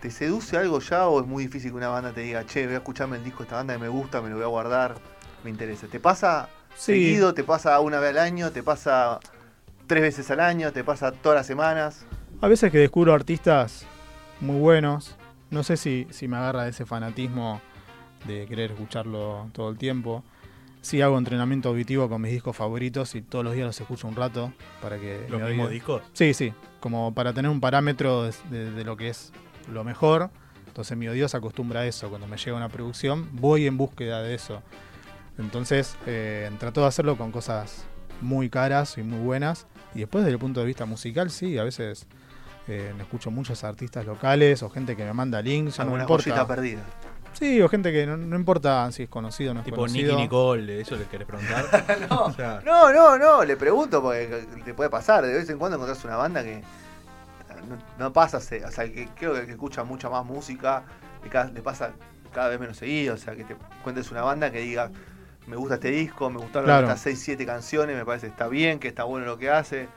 ¿Te 0.00 0.10
seduce 0.10 0.56
algo 0.58 0.78
ya 0.80 1.06
o 1.08 1.20
es 1.20 1.26
muy 1.26 1.44
difícil 1.44 1.70
que 1.70 1.76
una 1.78 1.88
banda 1.88 2.12
te 2.12 2.20
diga, 2.20 2.44
che, 2.46 2.66
voy 2.66 2.74
a 2.74 2.78
escucharme 2.78 3.16
el 3.16 3.24
disco 3.24 3.38
de 3.38 3.44
esta 3.44 3.56
banda 3.56 3.74
que 3.74 3.80
me 3.80 3.88
gusta, 3.88 4.20
me 4.20 4.28
lo 4.28 4.36
voy 4.36 4.44
a 4.44 4.48
guardar, 4.48 4.94
me 5.42 5.50
interesa? 5.50 5.86
¿Te 5.88 5.98
pasa 6.00 6.48
Sí. 6.76 6.92
seguido? 6.92 7.32
¿Te 7.34 7.44
pasa 7.44 7.78
una 7.80 7.98
vez 7.98 8.10
al 8.10 8.18
año? 8.18 8.50
¿Te 8.50 8.62
pasa 8.62 9.20
tres 9.86 10.02
veces 10.02 10.30
al 10.30 10.40
año? 10.40 10.72
¿Te 10.72 10.84
pasa 10.84 11.12
todas 11.12 11.36
las 11.36 11.46
semanas? 11.46 12.04
A 12.42 12.48
veces 12.48 12.70
que 12.70 12.78
descubro 12.78 13.12
artistas 13.14 13.86
muy 14.40 14.58
buenos, 14.58 15.16
no 15.50 15.62
sé 15.62 15.76
si, 15.76 16.06
si 16.10 16.28
me 16.28 16.36
agarra 16.36 16.68
ese 16.68 16.84
fanatismo 16.86 17.60
de 18.26 18.46
querer 18.46 18.72
escucharlo 18.72 19.48
todo 19.52 19.70
el 19.70 19.78
tiempo. 19.78 20.22
Sí 20.82 21.02
hago 21.02 21.18
entrenamiento 21.18 21.68
auditivo 21.68 22.08
con 22.08 22.22
mis 22.22 22.32
discos 22.32 22.56
favoritos 22.56 23.14
y 23.14 23.22
todos 23.22 23.44
los 23.44 23.54
días 23.54 23.66
los 23.66 23.80
escucho 23.80 24.08
un 24.08 24.16
rato 24.16 24.52
para 24.80 24.98
que 24.98 25.26
Los 25.28 25.40
mi 25.42 25.48
mismos 25.48 25.70
discos. 25.70 26.02
Sí, 26.14 26.32
sí, 26.32 26.52
como 26.80 27.12
para 27.14 27.32
tener 27.34 27.50
un 27.50 27.60
parámetro 27.60 28.22
de, 28.24 28.32
de- 28.50 28.70
de 28.70 28.84
lo 28.84 28.96
que 28.96 29.08
es 29.08 29.32
lo 29.70 29.84
mejor. 29.84 30.30
Entonces 30.66 30.96
mi 30.96 31.06
oído 31.08 31.28
se 31.28 31.36
acostumbra 31.36 31.80
a 31.80 31.86
eso. 31.86 32.08
Cuando 32.08 32.26
me 32.26 32.36
llega 32.38 32.56
una 32.56 32.68
producción, 32.68 33.28
voy 33.32 33.66
en 33.66 33.76
búsqueda 33.76 34.22
de 34.22 34.34
eso. 34.34 34.62
Entonces 35.38 35.96
eh, 36.06 36.50
trato 36.58 36.80
de 36.80 36.86
hacerlo 36.86 37.16
con 37.16 37.30
cosas 37.32 37.84
muy 38.20 38.48
caras 38.48 38.96
y 38.98 39.02
muy 39.02 39.18
buenas. 39.18 39.66
Y 39.94 40.00
después 40.00 40.24
desde 40.24 40.34
el 40.34 40.38
punto 40.38 40.60
de 40.60 40.66
vista 40.66 40.86
musical, 40.86 41.30
sí, 41.30 41.58
a 41.58 41.64
veces 41.64 42.06
eh, 42.68 42.92
escucho 43.00 43.30
muchos 43.30 43.64
artistas 43.64 44.06
locales 44.06 44.62
o 44.62 44.70
gente 44.70 44.96
que 44.96 45.04
me 45.04 45.12
manda 45.12 45.42
links, 45.42 45.78
no 45.78 45.84
me 45.84 45.88
Alguna 46.00 46.02
importa. 46.04 46.46
perdida. 46.46 46.84
Sí, 47.32 47.60
o 47.62 47.68
gente 47.68 47.90
que 47.92 48.06
no, 48.06 48.16
no 48.16 48.36
importa 48.36 48.90
si 48.92 49.04
es 49.04 49.08
conocido 49.08 49.52
o 49.52 49.54
no 49.54 49.60
es 49.60 49.64
Tipo 49.64 49.76
conocido. 49.78 50.12
Nicky 50.12 50.22
Nicole, 50.22 50.80
¿eso 50.80 50.96
les 50.96 51.08
querés 51.08 51.26
preguntar? 51.26 51.64
O 52.10 52.32
sea, 52.32 52.60
No, 52.64 52.92
no, 52.92 53.16
no, 53.18 53.44
le 53.44 53.56
pregunto 53.56 54.02
porque 54.02 54.44
te 54.64 54.74
puede 54.74 54.90
pasar. 54.90 55.24
De 55.24 55.32
vez 55.32 55.48
en 55.48 55.58
cuando 55.58 55.76
encontrás 55.76 56.04
una 56.04 56.16
banda 56.16 56.42
que 56.42 56.62
no, 57.68 57.78
no 57.98 58.12
pasa, 58.12 58.40
se- 58.40 58.64
o 58.64 58.70
sea, 58.70 58.84
que 58.92 59.08
creo 59.16 59.32
que 59.34 59.40
el 59.40 59.46
que 59.46 59.52
escucha 59.52 59.84
mucha 59.84 60.10
más 60.10 60.24
música 60.24 60.82
le, 61.54 61.62
pasa 61.62 61.92
cada 62.32 62.48
vez 62.48 62.60
menos 62.60 62.76
seguido. 62.76 63.14
O 63.14 63.18
sea, 63.18 63.34
que 63.34 63.44
te 63.44 63.56
cuentes 63.84 64.10
una 64.10 64.22
banda 64.22 64.50
que 64.50 64.60
diga, 64.60 64.90
me 65.46 65.56
gusta 65.56 65.74
este 65.74 65.90
disco, 65.90 66.28
me 66.30 66.38
gustaron 66.38 66.66
Claro. 66.66 66.86
estas 66.88 67.00
6, 67.00 67.20
7 67.22 67.46
canciones, 67.46 67.96
me 67.96 68.04
parece 68.04 68.26
que 68.26 68.32
está 68.32 68.48
bien, 68.48 68.78
que 68.78 68.88
está 68.88 69.04
bueno 69.04 69.24
lo 69.26 69.38
que 69.38 69.50
hace. 69.50 69.88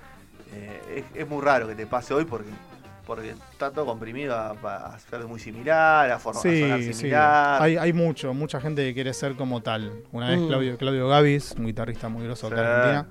Eh, 0.53 1.03
es, 1.13 1.21
es 1.21 1.27
muy 1.27 1.41
raro 1.41 1.67
que 1.67 1.75
te 1.75 1.87
pase 1.87 2.13
hoy 2.13 2.25
porque 2.25 2.49
porque 3.05 3.31
está 3.51 3.71
todo 3.71 3.85
comprimido 3.85 4.35
a, 4.35 4.51
a 4.51 4.99
ser 4.99 5.25
muy 5.27 5.39
similar, 5.39 6.09
a, 6.11 6.19
forma, 6.19 6.39
a 6.39 6.43
sonar 6.43 6.79
Sí, 6.79 6.85
sí. 6.87 6.93
similar. 6.93 7.61
Hay, 7.61 7.77
hay 7.77 7.93
mucho, 7.93 8.33
mucha 8.33 8.59
gente 8.61 8.83
que 8.85 8.93
quiere 8.93 9.13
ser 9.13 9.35
como 9.35 9.61
tal. 9.61 9.91
Una 10.11 10.29
vez 10.29 10.39
Mm. 10.39 10.47
Claudio, 10.47 10.77
Claudio 10.77 11.07
Gavis, 11.09 11.53
un 11.57 11.65
guitarrista 11.65 12.09
muy 12.09 12.23
acá 12.23 12.31
en 12.31 12.35
Sí. 12.37 12.45
Argentina, 12.47 13.07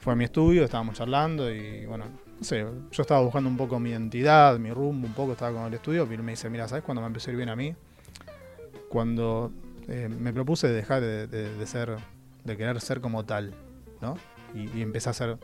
fue 0.00 0.12
a 0.12 0.16
mi 0.16 0.24
estudio, 0.24 0.64
estábamos 0.64 0.94
charlando 0.96 1.50
y 1.52 1.84
bueno, 1.86 2.04
no 2.38 2.44
sé, 2.44 2.66
yo 2.92 3.02
estaba 3.02 3.20
buscando 3.20 3.48
un 3.48 3.56
poco 3.56 3.78
mi 3.80 3.90
identidad, 3.90 4.58
mi 4.58 4.70
rumbo, 4.72 5.06
un 5.06 5.14
poco 5.14 5.32
estaba 5.32 5.56
con 5.56 5.66
el 5.66 5.74
estudio, 5.74 6.06
y 6.10 6.14
él 6.14 6.22
me 6.22 6.32
dice, 6.32 6.50
mira, 6.50 6.68
¿sabes 6.68 6.84
cuándo 6.84 7.00
me 7.00 7.06
empezó 7.08 7.30
a 7.30 7.32
ir 7.32 7.36
bien 7.38 7.48
a 7.48 7.56
mí? 7.56 7.74
Cuando 8.88 9.52
eh, 9.88 10.08
me 10.08 10.32
propuse 10.32 10.68
dejar 10.68 11.00
de, 11.00 11.26
de- 11.26 11.54
de 11.54 11.66
ser, 11.66 11.96
de 12.44 12.56
querer 12.56 12.80
ser 12.80 13.00
como 13.00 13.24
tal, 13.24 13.54
¿no? 14.00 14.16
Y, 14.54 14.78
y 14.78 14.82
empecé 14.82 15.10
a 15.10 15.12
ser 15.12 15.38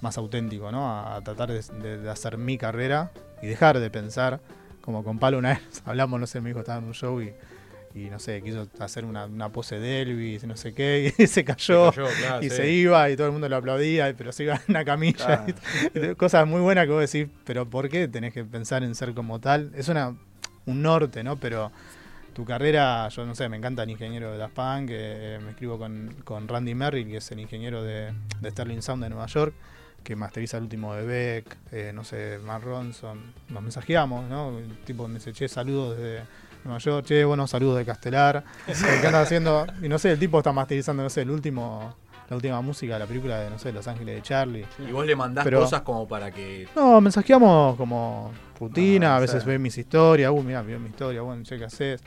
más 0.00 0.18
auténtico, 0.18 0.70
¿no? 0.72 0.88
A, 0.90 1.16
a 1.16 1.20
tratar 1.22 1.50
de, 1.52 1.60
de- 1.82 1.98
de 1.98 2.10
hacer 2.10 2.38
mi 2.38 2.56
carrera 2.58 3.10
y 3.42 3.46
dejar 3.46 3.78
de 3.80 3.90
pensar, 3.90 4.40
como 4.80 5.02
con 5.04 5.18
Palo 5.18 5.38
una 5.38 5.48
vez 5.54 5.82
hablamos, 5.84 6.18
no 6.20 6.26
sé, 6.26 6.40
mi 6.40 6.50
hijo 6.50 6.60
estaba 6.60 6.78
en 6.78 6.84
un 6.84 6.94
show 6.94 7.20
y, 7.20 7.32
y 7.94 8.10
no 8.10 8.18
sé, 8.18 8.40
quiso 8.42 8.68
hacer 8.78 9.04
una, 9.04 9.26
una 9.26 9.48
pose 9.50 9.78
de 9.80 10.02
Elvis, 10.02 10.44
no 10.44 10.56
sé 10.56 10.72
qué, 10.74 11.12
y 11.18 11.26
se 11.26 11.44
cayó, 11.44 11.90
Se 11.92 11.96
cayó, 12.00 12.08
claro, 12.20 12.42
y 12.44 12.50
sí. 12.50 12.56
se 12.56 12.70
iba 12.70 13.10
y 13.10 13.16
todo 13.16 13.26
el 13.26 13.32
mundo 13.32 13.48
lo 13.48 13.56
aplaudía, 13.56 14.14
pero 14.16 14.30
se 14.32 14.44
iba 14.44 14.54
en 14.54 14.60
una 14.68 14.84
camilla. 14.84 15.44
y- 15.94 16.14
cosas 16.14 16.46
muy 16.46 16.60
buenas 16.60 16.86
que 16.86 16.92
vos 16.92 17.10
decís, 17.10 17.28
pero 17.44 17.68
¿por 17.68 17.88
qué 17.88 18.06
tenés 18.08 18.32
que 18.32 18.44
pensar 18.44 18.82
en 18.84 18.94
ser 18.94 19.14
como 19.14 19.40
tal? 19.40 19.72
Es 19.74 19.88
una 19.88 20.14
un 20.66 20.82
norte, 20.82 21.24
¿no? 21.24 21.36
Pero 21.36 21.72
tu 22.34 22.44
carrera, 22.44 23.08
yo 23.08 23.24
no 23.26 23.34
sé, 23.34 23.48
me 23.48 23.56
encanta 23.56 23.82
el 23.82 23.90
ingeniero 23.90 24.30
de 24.30 24.38
Daft 24.38 24.54
Punk, 24.54 24.90
eh, 24.92 25.38
me 25.42 25.50
escribo 25.50 25.78
con, 25.78 26.14
con 26.24 26.46
Randy 26.46 26.74
Merrill, 26.74 27.08
que 27.08 27.16
es 27.16 27.30
el 27.32 27.40
ingeniero 27.40 27.82
de, 27.82 28.12
de 28.40 28.50
Sterling 28.50 28.82
Sound 28.82 29.02
de 29.02 29.08
Nueva 29.10 29.26
York, 29.26 29.54
que 30.02 30.16
masteriza 30.16 30.56
el 30.56 30.64
último 30.64 30.94
de 30.94 31.04
Beck, 31.04 31.56
eh, 31.72 31.92
no 31.94 32.02
sé, 32.04 32.38
Mark 32.44 32.64
Ronson, 32.64 33.20
nos 33.50 33.62
mensajeamos, 33.62 34.28
¿no? 34.28 34.58
El 34.58 34.76
tipo 34.84 35.06
me 35.06 35.14
dice, 35.14 35.32
che, 35.32 35.48
saludos 35.48 35.98
desde 35.98 36.22
Nueva 36.64 36.78
York, 36.78 37.06
che, 37.06 37.24
buenos 37.24 37.50
saludos 37.50 37.76
de 37.78 37.84
Castelar, 37.84 38.42
¿qué 38.66 39.06
andas 39.06 39.26
haciendo? 39.26 39.66
Y 39.82 39.88
no 39.88 39.98
sé, 39.98 40.12
el 40.12 40.18
tipo 40.18 40.38
está 40.38 40.52
masterizando, 40.52 41.02
no 41.02 41.10
sé, 41.10 41.22
el 41.22 41.30
último, 41.30 41.94
la 42.30 42.36
última 42.36 42.60
música 42.62 42.94
de 42.94 43.00
la 43.00 43.06
película 43.06 43.38
de, 43.40 43.50
no 43.50 43.58
sé, 43.58 43.70
Los 43.72 43.86
Ángeles 43.86 44.16
de 44.16 44.22
Charlie. 44.22 44.64
Y 44.86 44.92
vos 44.92 45.04
le 45.06 45.14
mandás 45.14 45.44
Pero- 45.44 45.60
cosas 45.60 45.82
como 45.82 46.08
para 46.08 46.30
que. 46.30 46.66
No, 46.74 47.00
mensajeamos 47.02 47.76
como 47.76 48.32
rutina, 48.58 49.12
Ah, 49.14 49.16
a 49.18 49.20
veces 49.20 49.44
ve 49.44 49.58
mis 49.58 49.76
historias, 49.76 50.30
uh, 50.32 50.42
mira, 50.42 50.62
vio 50.62 50.80
mi 50.80 50.88
historia, 50.88 51.20
bueno, 51.20 51.42
che, 51.42 51.58
¿qué 51.58 51.64
haces? 51.64 52.00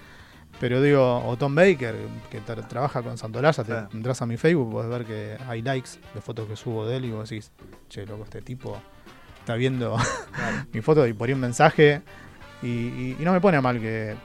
Pero 0.59 0.81
digo, 0.81 1.23
o 1.25 1.37
Tom 1.37 1.55
Baker, 1.55 1.95
que 2.29 2.41
tra- 2.43 2.67
trabaja 2.67 3.01
con 3.01 3.17
Santolaya, 3.17 3.63
te 3.63 3.71
Claro. 3.71 3.89
entras 3.93 4.21
a 4.21 4.25
mi 4.27 4.37
Facebook, 4.37 4.71
podés 4.71 4.89
ver 4.89 5.05
que 5.05 5.37
hay 5.47 5.61
likes 5.61 5.91
de 6.13 6.21
fotos 6.21 6.47
que 6.47 6.55
subo 6.55 6.85
de 6.85 6.97
él 6.97 7.05
y 7.05 7.11
vos 7.11 7.27
decís, 7.29 7.51
che, 7.89 8.05
loco, 8.05 8.23
este 8.25 8.41
tipo 8.41 8.79
está 9.39 9.55
viendo 9.55 9.97
mi 10.73 10.81
foto 10.81 11.07
y 11.07 11.13
por 11.13 11.27
ahí 11.29 11.33
un 11.33 11.39
mensaje 11.39 12.01
y, 12.61 12.67
y- 12.67 13.17
y 13.19 13.23
no 13.25 13.31
me 13.33 13.41
pone 13.41 13.57
a 13.57 13.61
mal 13.61 13.79
que, 13.79 14.15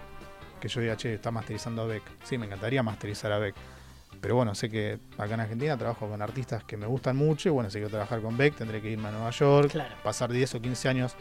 que 0.60 0.68
yo 0.68 0.80
diga, 0.82 0.96
che, 0.96 1.14
está 1.14 1.30
masterizando 1.30 1.82
a 1.82 1.86
Beck. 1.86 2.02
Sí, 2.24 2.36
me 2.36 2.46
encantaría 2.46 2.82
masterizar 2.82 3.32
a 3.32 3.38
Beck. 3.38 3.54
Pero 4.20 4.34
bueno, 4.34 4.54
sé 4.54 4.68
que 4.68 4.98
acá 5.18 5.34
en 5.34 5.40
Argentina 5.40 5.76
trabajo 5.78 6.08
con 6.08 6.20
artistas 6.20 6.64
que 6.64 6.76
me 6.76 6.86
gustan 6.86 7.16
mucho 7.16 7.48
y 7.48 7.52
bueno, 7.52 7.70
si 7.70 7.74
quiero 7.78 7.90
trabajar 7.90 8.20
con 8.20 8.36
Beck 8.36 8.56
tendré 8.56 8.82
que 8.82 8.90
irme 8.90 9.08
a 9.08 9.12
Nueva 9.12 9.30
York, 9.30 9.70
Claro. 9.70 9.94
pasar 10.02 10.32
10 10.32 10.54
o 10.56 10.60
15 10.60 10.88
años 10.88 11.14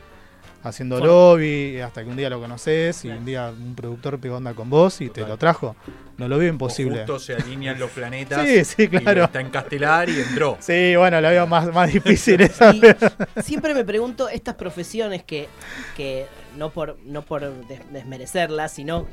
haciendo 0.64 0.98
Bueno. 1.00 1.14
lobby 1.14 1.80
hasta 1.80 2.04
que 2.04 2.10
un 2.10 2.16
día 2.18 2.30
lo 2.30 2.40
conoces 2.40 2.98
y 3.06 3.08
Claro. 3.08 3.20
un 3.20 3.26
día 3.26 3.54
un 3.56 3.76
productor 3.76 4.20
pegó 4.20 4.38
onda 4.38 4.54
con 4.54 4.70
vos 4.70 5.00
y 5.02 5.10
te 5.10 5.22
lo 5.22 5.38
trajo. 5.38 5.76
No 6.18 6.28
lo 6.28 6.38
veo 6.38 6.50
o 6.50 6.52
imposible. 6.54 6.98
Justo 7.00 7.20
se 7.20 7.36
alinean 7.36 7.78
los 7.80 7.92
planetas. 7.92 8.48
Sí, 8.48 8.64
sí, 8.66 8.84
y 8.84 8.88
claro. 8.88 9.26
está 9.26 9.42
en 9.42 9.50
Castelar 9.50 10.10
y 10.10 10.20
entró. 10.20 10.58
Sí, 10.60 10.96
bueno, 10.96 11.20
lo 11.22 11.30
veo 11.30 11.46
más, 11.48 11.72
más 11.74 11.92
difícil 11.92 12.40
esa. 12.42 12.74
Y 12.74 12.82
siempre 13.44 13.74
me 13.74 13.84
pregunto 13.84 14.30
estas 14.30 14.56
profesiones 14.56 15.24
que, 15.24 15.48
que 15.98 16.26
no 16.58 16.70
por 16.70 16.98
no 17.06 17.22
por 17.22 17.42
des- 17.68 17.92
desmerecerlas, 17.92 18.72
sino 18.72 19.08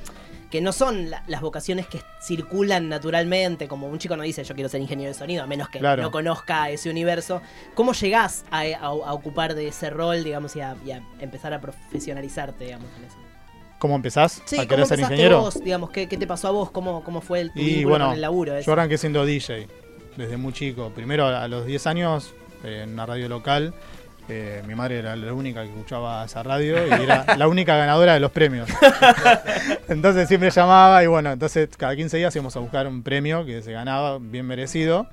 que 0.53 0.61
no 0.61 0.71
son 0.71 1.11
la- 1.11 1.25
las 1.27 1.41
vocaciones 1.41 1.87
que 1.89 2.01
circulan 2.21 2.89
naturalmente, 2.89 3.67
como 3.67 3.89
un 3.89 3.99
chico 3.99 4.17
no 4.17 4.23
dice 4.23 4.45
yo 4.45 4.55
quiero 4.55 4.69
ser 4.69 4.81
ingeniero 4.81 5.09
de 5.13 5.19
sonido, 5.19 5.43
a 5.43 5.47
menos 5.47 5.69
que 5.71 5.81
Claro. 5.81 6.03
no 6.03 6.11
conozca 6.13 6.71
ese 6.71 6.91
universo. 6.91 7.43
¿Cómo 7.75 7.93
llegás 7.95 8.45
a, 8.51 8.61
a- 8.61 8.87
a 8.87 9.13
ocupar 9.15 9.55
de 9.55 9.67
ese 9.69 9.91
rol, 9.91 10.23
digamos, 10.23 10.55
y 10.55 10.61
a, 10.61 10.77
y 10.87 10.93
a 10.93 11.03
empezar 11.19 11.53
a 11.55 11.61
profesionalizarte, 11.61 12.65
digamos, 12.67 12.87
en 12.99 13.05
eso? 13.07 13.17
¿Cómo 13.79 13.97
empezás 13.97 14.43
Sí, 14.45 14.57
a 14.57 14.59
¿cómo 14.59 14.69
querer 14.69 14.87
ser 14.87 14.99
empezaste 15.01 15.15
ingeniero? 15.15 15.41
vos, 15.41 15.65
digamos, 15.65 15.91
¿qué, 15.91 16.07
qué 16.09 16.17
te 16.17 16.27
pasó 16.27 16.49
a 16.49 16.51
vos? 16.53 16.71
¿Cómo, 16.71 17.03
cómo 17.03 17.21
fue 17.21 17.41
el, 17.41 17.53
tu 17.53 17.59
Y 17.59 17.85
bueno, 17.85 18.05
con 18.07 18.15
el 18.15 18.21
laburo? 18.21 18.55
ese? 18.55 18.67
Yo 18.67 18.73
arranqué 18.75 18.97
siendo 18.99 19.25
DJ 19.25 19.67
desde 20.17 20.37
muy 20.37 20.53
chico. 20.53 20.91
Primero 20.95 21.27
a 21.27 21.49
los 21.49 21.67
10 21.67 21.87
años 21.89 22.35
eh, 22.63 22.83
en 22.85 22.93
una 22.93 23.07
radio 23.07 23.29
local. 23.29 23.75
Eh, 24.29 24.63
mi 24.67 24.75
madre 24.75 24.99
era 25.01 25.17
la 25.17 25.33
única 25.33 25.63
que 25.63 25.71
escuchaba 25.71 26.25
esa 26.25 26.43
radio 26.43 26.77
y 26.87 26.91
era 27.03 27.25
la 27.37 27.49
única 27.49 27.77
ganadora 27.77 28.15
de 28.15 28.21
los 28.21 28.31
premios. 28.33 28.69
entonces 29.89 30.29
siempre 30.29 30.51
llamaba 30.51 31.03
y 31.03 31.07
bueno, 31.07 31.33
entonces 31.33 31.69
cada 31.77 31.95
15 31.97 32.17
días 32.19 32.35
íbamos 32.35 32.57
a 32.57 32.61
buscar 32.61 32.87
un 32.87 33.03
premio 33.03 33.45
que 33.45 33.63
se 33.63 33.73
ganaba 33.73 34.19
bien 34.21 34.47
merecido 34.47 35.09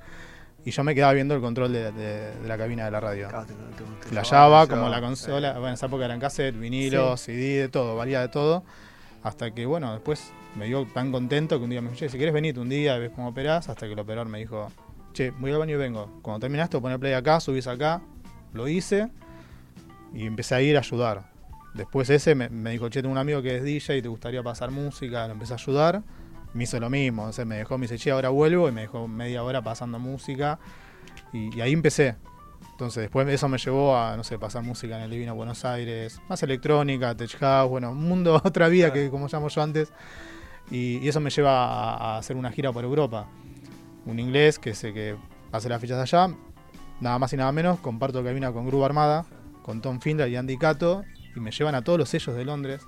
y 0.64 0.70
yo 0.72 0.84
me 0.84 0.94
quedaba 0.94 1.12
viendo 1.14 1.34
el 1.34 1.40
control 1.40 1.72
de, 1.72 1.90
de- 1.92 2.32
de 2.36 2.48
la 2.48 2.58
cabina 2.58 2.84
de 2.84 2.90
la 2.90 3.00
radio. 3.00 3.28
Claro, 3.28 3.46
te- 3.46 3.54
te- 3.54 3.84
te- 4.02 4.08
Flayaba 4.08 4.66
te- 4.66 4.74
como 4.74 4.88
la 4.88 5.00
consola, 5.00 5.52
bueno, 5.52 5.68
en 5.68 5.74
esa 5.74 5.86
época 5.86 6.04
eran 6.04 6.20
cassette, 6.20 6.58
vinilo, 6.58 7.16
CD, 7.16 7.60
de 7.62 7.68
todo, 7.68 7.96
valía 7.96 8.20
de 8.20 8.28
todo. 8.28 8.62
Hasta 9.22 9.50
que, 9.52 9.66
bueno, 9.66 9.92
después 9.92 10.32
me 10.56 10.66
dio 10.66 10.86
tan 10.86 11.12
contento 11.12 11.58
que 11.58 11.64
un 11.64 11.70
día 11.70 11.80
me 11.80 11.88
dijo, 11.88 11.98
che, 12.00 12.08
si 12.08 12.18
querés 12.18 12.32
venite 12.32 12.58
un 12.60 12.68
día, 12.68 12.96
ves 12.98 13.10
cómo 13.14 13.28
operás, 13.28 13.68
hasta 13.68 13.86
que 13.86 13.92
el 13.92 13.98
operador 13.98 14.28
me 14.28 14.38
dijo, 14.38 14.70
che, 15.12 15.30
voy 15.32 15.50
al 15.52 15.58
baño 15.58 15.74
y 15.76 15.78
vengo. 15.78 16.18
Cuando 16.22 16.40
terminaste, 16.40 16.78
poner 16.80 16.98
play 16.98 17.12
acá, 17.14 17.38
subís 17.40 17.66
acá, 17.66 18.00
lo 18.52 18.68
hice 18.68 19.10
y 20.14 20.26
empecé 20.26 20.54
a 20.54 20.62
ir 20.62 20.76
a 20.76 20.80
ayudar. 20.80 21.30
Después 21.74 22.10
ese 22.10 22.34
me, 22.34 22.48
me 22.48 22.70
dijo, 22.70 22.88
che, 22.88 23.00
tengo 23.00 23.12
un 23.12 23.18
amigo 23.18 23.42
que 23.42 23.56
es 23.56 23.62
DJ 23.62 23.98
y 23.98 24.02
te 24.02 24.08
gustaría 24.08 24.42
pasar 24.42 24.70
música, 24.70 25.26
lo 25.26 25.34
empecé 25.34 25.52
a 25.52 25.56
ayudar. 25.56 26.02
Me 26.52 26.64
hizo 26.64 26.80
lo 26.80 26.90
mismo, 26.90 27.26
o 27.26 27.32
sea, 27.32 27.44
me 27.44 27.56
dejó, 27.56 27.78
me 27.78 27.84
dice, 27.84 27.96
che, 27.96 28.10
ahora 28.10 28.30
vuelvo 28.30 28.68
y 28.68 28.72
me 28.72 28.82
dejó 28.82 29.06
media 29.06 29.44
hora 29.44 29.62
pasando 29.62 29.98
música. 29.98 30.58
Y, 31.32 31.56
y 31.56 31.60
ahí 31.60 31.72
empecé. 31.72 32.16
Entonces 32.72 33.02
después 33.02 33.28
eso 33.28 33.48
me 33.48 33.58
llevó 33.58 33.96
a, 33.96 34.16
no 34.16 34.24
sé, 34.24 34.38
pasar 34.38 34.62
música 34.62 34.96
en 34.96 35.02
el 35.02 35.10
Divino 35.10 35.34
Buenos 35.34 35.64
Aires, 35.64 36.20
más 36.28 36.42
electrónica, 36.42 37.14
tech 37.14 37.36
house, 37.38 37.68
bueno, 37.68 37.90
un 37.90 38.02
mundo, 38.02 38.34
otra 38.44 38.68
vida 38.68 38.92
que 38.92 39.10
como 39.10 39.28
llamo 39.28 39.48
yo 39.48 39.62
antes. 39.62 39.92
Y, 40.70 40.98
y 40.98 41.08
eso 41.08 41.20
me 41.20 41.30
lleva 41.30 41.64
a, 41.66 42.14
a 42.14 42.18
hacer 42.18 42.36
una 42.36 42.50
gira 42.50 42.72
por 42.72 42.82
Europa. 42.82 43.28
Un 44.06 44.18
inglés 44.18 44.58
que 44.58 44.74
sé 44.74 44.92
que 44.92 45.16
hace 45.52 45.68
las 45.68 45.80
fichas 45.80 45.98
allá, 45.98 46.34
nada 47.00 47.18
más 47.18 47.32
y 47.32 47.36
nada 47.36 47.52
menos, 47.52 47.78
comparto 47.80 48.22
cabina 48.24 48.52
con 48.52 48.66
Groove 48.66 48.84
Armada, 48.84 49.24
con 49.62 49.80
Tom 49.80 50.00
Findler 50.00 50.28
y 50.28 50.36
Andy 50.36 50.56
Cato, 50.58 51.04
y 51.34 51.40
me 51.40 51.50
llevan 51.50 51.74
a 51.74 51.82
todos 51.82 51.98
los 51.98 52.08
sellos 52.08 52.34
de 52.36 52.44
Londres, 52.44 52.82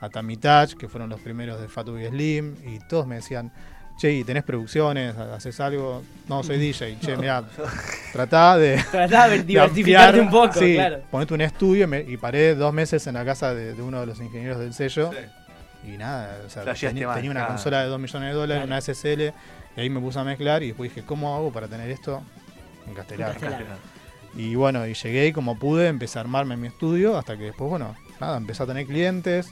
a 0.00 0.08
Tammy 0.08 0.36
Touch, 0.36 0.74
que 0.74 0.88
fueron 0.88 1.08
los 1.10 1.20
primeros 1.20 1.60
de 1.60 1.68
Fatboy 1.68 2.06
Slim, 2.06 2.54
y 2.66 2.78
todos 2.88 3.06
me 3.06 3.16
decían, 3.16 3.52
che, 3.98 4.12
¿y 4.12 4.24
tenés 4.24 4.42
producciones? 4.44 5.16
¿Haces 5.16 5.58
algo? 5.60 6.02
No, 6.28 6.42
soy 6.42 6.58
DJ. 6.72 6.98
Che, 7.00 7.16
mirá, 7.16 7.42
tratá 8.12 8.56
de, 8.58 8.82
Tratá 8.90 9.28
de 9.28 9.42
diversificarte 9.42 10.20
un 10.20 10.30
poco, 10.30 10.52
sí, 10.54 10.74
claro. 10.74 11.00
Ponete 11.10 11.34
un 11.34 11.40
estudio 11.40 11.84
y, 11.84 11.86
me- 11.86 12.00
y 12.00 12.16
paré 12.16 12.54
dos 12.54 12.72
meses 12.74 13.06
en 13.06 13.14
la 13.14 13.24
casa 13.24 13.54
de, 13.54 13.74
de 13.74 13.82
uno 13.82 14.00
de 14.00 14.06
los 14.06 14.20
ingenieros 14.20 14.58
del 14.58 14.74
sello. 14.74 15.10
Y 15.84 15.96
nada, 15.96 16.38
o 16.44 16.50
sea, 16.50 16.64
tenía, 16.74 17.06
más, 17.06 17.16
tenía 17.16 17.30
una 17.30 17.40
claro. 17.40 17.54
consola 17.54 17.82
de 17.82 17.88
2 17.88 18.00
millones 18.00 18.28
de 18.30 18.34
dólares, 18.34 18.64
Claro. 18.66 18.66
una 18.66 18.80
SSL, 18.80 19.32
y 19.76 19.80
ahí 19.80 19.88
me 19.88 20.00
puse 20.00 20.18
a 20.18 20.24
mezclar 20.24 20.62
y 20.64 20.68
después 20.68 20.92
dije, 20.92 21.06
¿cómo 21.06 21.36
hago 21.36 21.52
para 21.52 21.68
tener 21.68 21.88
esto 21.90 22.22
en 22.86 22.94
castellano? 22.94 23.32
En 23.34 23.40
castellano. 23.40 23.74
Y 24.34 24.54
bueno, 24.54 24.86
y 24.86 24.94
llegué 24.94 25.28
y 25.28 25.32
como 25.32 25.58
pude, 25.58 25.88
empecé 25.88 26.18
a 26.18 26.22
armarme 26.22 26.54
en 26.54 26.60
mi 26.60 26.66
estudio 26.68 27.16
hasta 27.16 27.36
que 27.38 27.44
después, 27.44 27.70
bueno, 27.70 27.96
nada, 28.20 28.36
empecé 28.36 28.62
a 28.62 28.66
tener 28.66 28.86
clientes 28.86 29.50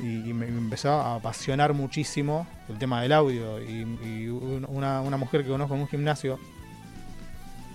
y, 0.00 0.30
y 0.30 0.32
me, 0.32 0.46
me 0.46 0.58
empezó 0.58 0.90
a 0.92 1.16
apasionar 1.16 1.74
muchísimo 1.74 2.46
el 2.68 2.78
tema 2.78 3.02
del 3.02 3.12
audio. 3.12 3.60
Y, 3.62 3.82
y 4.04 4.28
un- 4.28 4.66
una, 4.68 5.00
una 5.02 5.16
mujer 5.18 5.42
que 5.42 5.50
conozco 5.50 5.74
en 5.74 5.82
un 5.82 5.88
gimnasio, 5.88 6.38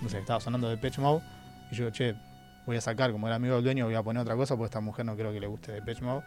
no 0.00 0.08
sé, 0.08 0.18
estaba 0.18 0.40
sonando 0.40 0.68
de 0.68 0.76
Pitch 0.78 0.98
Mode, 0.98 1.22
y 1.70 1.76
yo, 1.76 1.90
che, 1.90 2.14
voy 2.66 2.76
a 2.76 2.80
sacar, 2.80 3.12
como 3.12 3.28
era 3.28 3.36
amigo 3.36 3.54
del 3.54 3.62
dueño, 3.64 3.84
voy 3.86 3.94
a 3.94 4.02
poner 4.02 4.22
otra 4.22 4.34
cosa, 4.34 4.56
porque 4.56 4.66
esta 4.66 4.80
mujer 4.80 5.04
no 5.06 5.14
creo 5.16 5.32
que 5.32 5.38
le 5.40 5.46
guste 5.46 5.70
de 5.72 5.82
Pitch 5.82 6.00
Mode. 6.00 6.24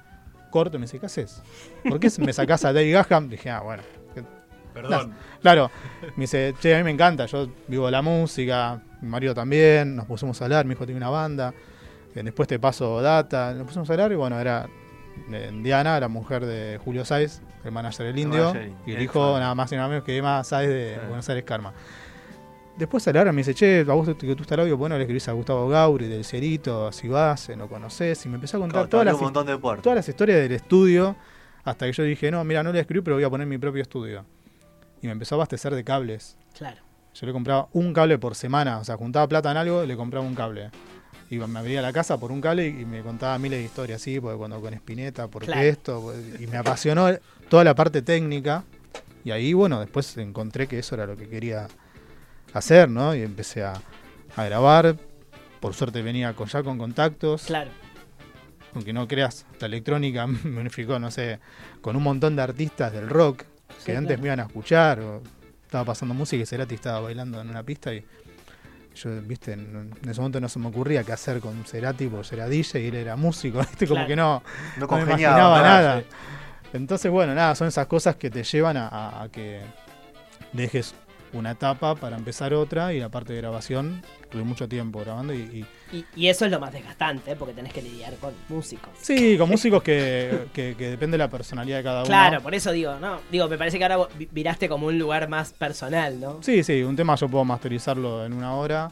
Corto 0.49 0.77
y 0.77 0.79
me 0.79 0.85
dice, 0.85 0.99
¿qué 0.99 1.07
haces? 1.07 1.41
¿Por 1.83 1.99
qué 1.99 2.09
me 2.19 2.31
sacás 2.31 2.63
a 2.63 2.71
Dave 2.71 2.89
Gaham? 2.91 3.27
Dije, 3.27 3.49
ah, 3.49 3.59
bueno, 3.59 3.83
Perdón. 4.75 5.15
Claro, 5.41 5.71
me 6.17 6.23
dice, 6.23 6.53
che, 6.59 6.75
a 6.75 6.77
mí 6.79 6.83
me 6.83 6.91
encanta, 6.91 7.25
yo 7.27 7.47
vivo 7.67 7.85
de 7.85 7.93
la 7.93 8.01
música, 8.01 8.81
mi 9.01 9.07
marido 9.07 9.33
también, 9.33 9.95
nos 9.95 10.05
pusimos 10.05 10.39
a 10.41 10.45
hablar, 10.45 10.65
mi 10.65 10.73
hijo 10.73 10.85
tiene 10.85 10.97
una 10.97 11.09
banda, 11.09 11.53
eh, 12.13 12.21
después 12.21 12.47
te 12.49 12.59
paso 12.59 13.01
data, 13.01 13.53
nos 13.53 13.67
pusimos 13.67 13.89
a 13.89 13.93
hablar 13.93 14.11
y 14.11 14.15
bueno, 14.15 14.37
era 14.37 14.67
eh, 15.31 15.49
Diana, 15.63 15.97
la 15.97 16.09
mujer 16.09 16.45
de 16.45 16.77
Julio 16.83 17.05
Sáez, 17.05 17.41
el 17.63 17.71
manager 17.71 18.05
del 18.05 18.15
El 18.15 18.19
Indio, 18.21 18.47
manager, 18.47 18.71
y 18.85 18.91
el 18.91 18.97
el 18.97 19.03
hijo 19.03 19.39
nada 19.39 19.55
más 19.55 19.71
y 19.71 19.75
nada 19.77 19.87
menos 19.87 20.03
que 20.03 20.17
Emma 20.17 20.43
Sáez 20.43 20.69
de. 20.69 20.99
Buenos 21.07 21.27
Aires 21.29 21.45
Karma. 21.45 21.73
Después 22.77 23.07
a 23.07 23.13
la 23.13 23.21
hora 23.21 23.31
me 23.31 23.37
dice, 23.37 23.53
che, 23.53 23.85
a 23.87 23.93
vos 23.93 24.05
que 24.05 24.35
tú 24.35 24.41
estás 24.41 24.51
al 24.51 24.61
audio, 24.61 24.75
bueno, 24.75 24.97
le 24.97 25.03
escribís 25.03 25.29
a 25.29 25.31
Gustavo 25.31 25.69
Gauri 25.69 26.07
del 26.09 26.25
Cielito, 26.25 26.91
si 26.91 27.07
vas, 27.07 27.47
eh, 27.47 27.55
no 27.55 27.69
conocés, 27.69 28.25
y 28.25 28.29
me 28.29 28.35
empezó 28.35 28.57
a 28.57 28.59
contar 28.59 28.89
Claro, 28.89 28.89
todas 28.89 29.05
las 29.05 29.81
todas 29.81 29.95
las 29.95 30.09
historias 30.09 30.39
del 30.39 30.51
estudio, 30.51 31.15
hasta 31.63 31.85
que 31.85 31.93
yo 31.93 32.03
dije, 32.03 32.29
no, 32.29 32.43
mira, 32.43 32.63
no 32.63 32.73
le 32.73 32.81
escribí, 32.81 33.01
pero 33.01 33.15
voy 33.15 33.23
a 33.23 33.29
poner 33.29 33.47
mi 33.47 33.57
propio 33.57 33.81
estudio. 33.81 34.25
Y 35.05 35.07
me 35.07 35.11
empezó 35.11 35.35
a 35.35 35.37
abastecer 35.37 35.75
de 35.75 35.83
cables. 35.83 36.35
Claro. 36.57 36.81
Yo 37.13 37.27
le 37.27 37.31
compraba 37.31 37.67
un 37.73 37.93
cable 37.93 38.17
por 38.17 38.33
semana, 38.33 38.79
o 38.79 38.83
sea, 38.83 38.97
juntaba 38.97 39.27
plata 39.27 39.51
en 39.51 39.57
algo 39.57 39.83
y 39.83 39.87
le 39.87 39.95
compraba 39.95 40.25
un 40.25 40.33
cable. 40.33 40.71
Iba, 41.29 41.45
me 41.45 41.59
abría 41.59 41.79
la 41.83 41.93
casa 41.93 42.17
por 42.19 42.31
un 42.31 42.41
cable 42.41 42.67
y 42.67 42.85
me 42.85 43.03
contaba 43.03 43.37
miles 43.37 43.59
de 43.59 43.65
historias, 43.65 44.01
sí, 44.01 44.19
porque 44.19 44.35
cuando 44.39 44.59
con 44.59 44.73
Spinetta, 44.73 45.27
porque 45.27 45.45
Claro. 45.45 45.61
esto, 45.61 46.01
pues, 46.01 46.41
y 46.41 46.47
me 46.47 46.57
apasionó 46.57 47.07
toda 47.47 47.63
la 47.63 47.75
parte 47.75 48.01
técnica. 48.01 48.63
Y 49.23 49.29
ahí, 49.29 49.53
bueno, 49.53 49.79
después 49.79 50.17
encontré 50.17 50.65
que 50.67 50.79
eso 50.79 50.95
era 50.95 51.05
lo 51.05 51.15
que 51.15 51.29
quería 51.29 51.67
hacer, 52.53 52.89
¿no? 52.89 53.13
Y 53.13 53.21
empecé 53.21 53.63
a, 53.63 53.73
a 54.35 54.43
grabar 54.45 54.95
por 55.59 55.75
suerte 55.75 56.01
venía 56.01 56.33
con, 56.33 56.47
ya 56.47 56.63
con 56.63 56.79
contactos. 56.79 57.43
Claro. 57.43 57.69
Aunque 58.73 58.91
no 58.91 59.07
creas, 59.07 59.45
la 59.59 59.67
electrónica 59.67 60.25
me 60.43 60.61
unificó, 60.61 60.97
no 60.97 61.11
sé, 61.11 61.39
con 61.81 61.95
un 61.95 62.01
montón 62.01 62.35
de 62.35 62.41
artistas 62.41 62.91
del 62.91 63.07
rock 63.07 63.43
que 63.67 63.91
Sí, 63.91 63.91
antes 63.91 64.07
claro. 64.07 64.21
me 64.21 64.27
iban 64.27 64.39
a 64.39 64.43
escuchar. 64.43 64.99
O 64.99 65.21
estaba 65.63 65.85
pasando 65.85 66.13
música 66.13 66.41
y 66.43 66.45
Cerati 66.45 66.75
estaba 66.75 66.99
bailando 67.01 67.41
en 67.41 67.49
una 67.49 67.63
pista 67.63 67.93
y 67.93 68.05
yo, 68.95 69.09
viste, 69.23 69.51
en, 69.53 69.91
en 70.01 70.09
ese 70.09 70.21
momento 70.21 70.39
no 70.39 70.47
se 70.47 70.57
me 70.59 70.67
ocurría 70.67 71.03
qué 71.03 71.11
hacer 71.11 71.39
con 71.41 71.65
Cerati 71.65 72.07
porque 72.07 72.35
era 72.35 72.47
DJ 72.47 72.81
y 72.81 72.87
él 72.87 72.95
era 72.95 73.15
músico, 73.17 73.59
viste, 73.69 73.87
como 73.87 74.05
que 74.07 74.15
no, 74.15 74.41
No 74.77 74.79
no 74.79 74.81
me 74.81 74.87
congeniaba. 74.87 75.17
imaginaba 75.37 75.61
nada. 75.61 75.81
nada. 75.95 76.03
Entonces, 76.73 77.11
bueno, 77.11 77.33
nada, 77.35 77.55
son 77.55 77.67
esas 77.67 77.87
cosas 77.87 78.15
que 78.15 78.29
te 78.29 78.43
llevan 78.43 78.77
a, 78.77 78.87
a- 78.87 79.23
a 79.23 79.29
que 79.29 79.61
dejes 80.53 80.93
una 81.37 81.51
etapa 81.51 81.95
para 81.95 82.15
empezar 82.17 82.53
otra 82.53 82.93
y 82.93 82.99
la 82.99 83.09
parte 83.09 83.33
de 83.33 83.39
grabación, 83.41 84.01
tuve 84.29 84.43
mucho 84.43 84.67
tiempo 84.67 84.99
grabando 84.99 85.33
y, 85.33 85.37
y- 85.91 85.95
Y, 85.97 86.05
y 86.15 86.27
eso 86.27 86.45
es 86.45 86.51
lo 86.51 86.59
más 86.59 86.73
desgastante, 86.73 87.35
porque 87.35 87.53
tenés 87.53 87.71
que 87.73 87.81
lidiar 87.81 88.13
con 88.15 88.33
músicos. 88.49 88.89
sí, 88.99 89.37
con 89.37 89.49
músicos 89.49 89.83
que, 89.83 90.47
que- 90.53 90.75
que 90.77 90.89
depende 90.89 91.15
de 91.15 91.23
la 91.23 91.29
personalidad 91.29 91.77
de 91.77 91.83
cada 91.83 91.99
uno. 91.99 92.07
Claro, 92.07 92.41
por 92.41 92.53
eso 92.55 92.71
digo, 92.71 92.95
¿no? 92.99 93.19
Digo, 93.31 93.47
me 93.47 93.57
parece 93.57 93.77
que 93.77 93.85
ahora 93.85 94.07
viraste 94.31 94.67
como 94.69 94.87
un 94.87 94.97
lugar 94.99 95.29
más 95.29 95.53
personal, 95.53 96.19
¿no? 96.19 96.41
Sí, 96.41 96.63
sí, 96.63 96.81
un 96.83 96.95
tema 96.95 97.15
yo 97.15 97.29
puedo 97.29 97.45
masterizarlo 97.45 98.25
en 98.25 98.33
una 98.33 98.53
hora, 98.55 98.91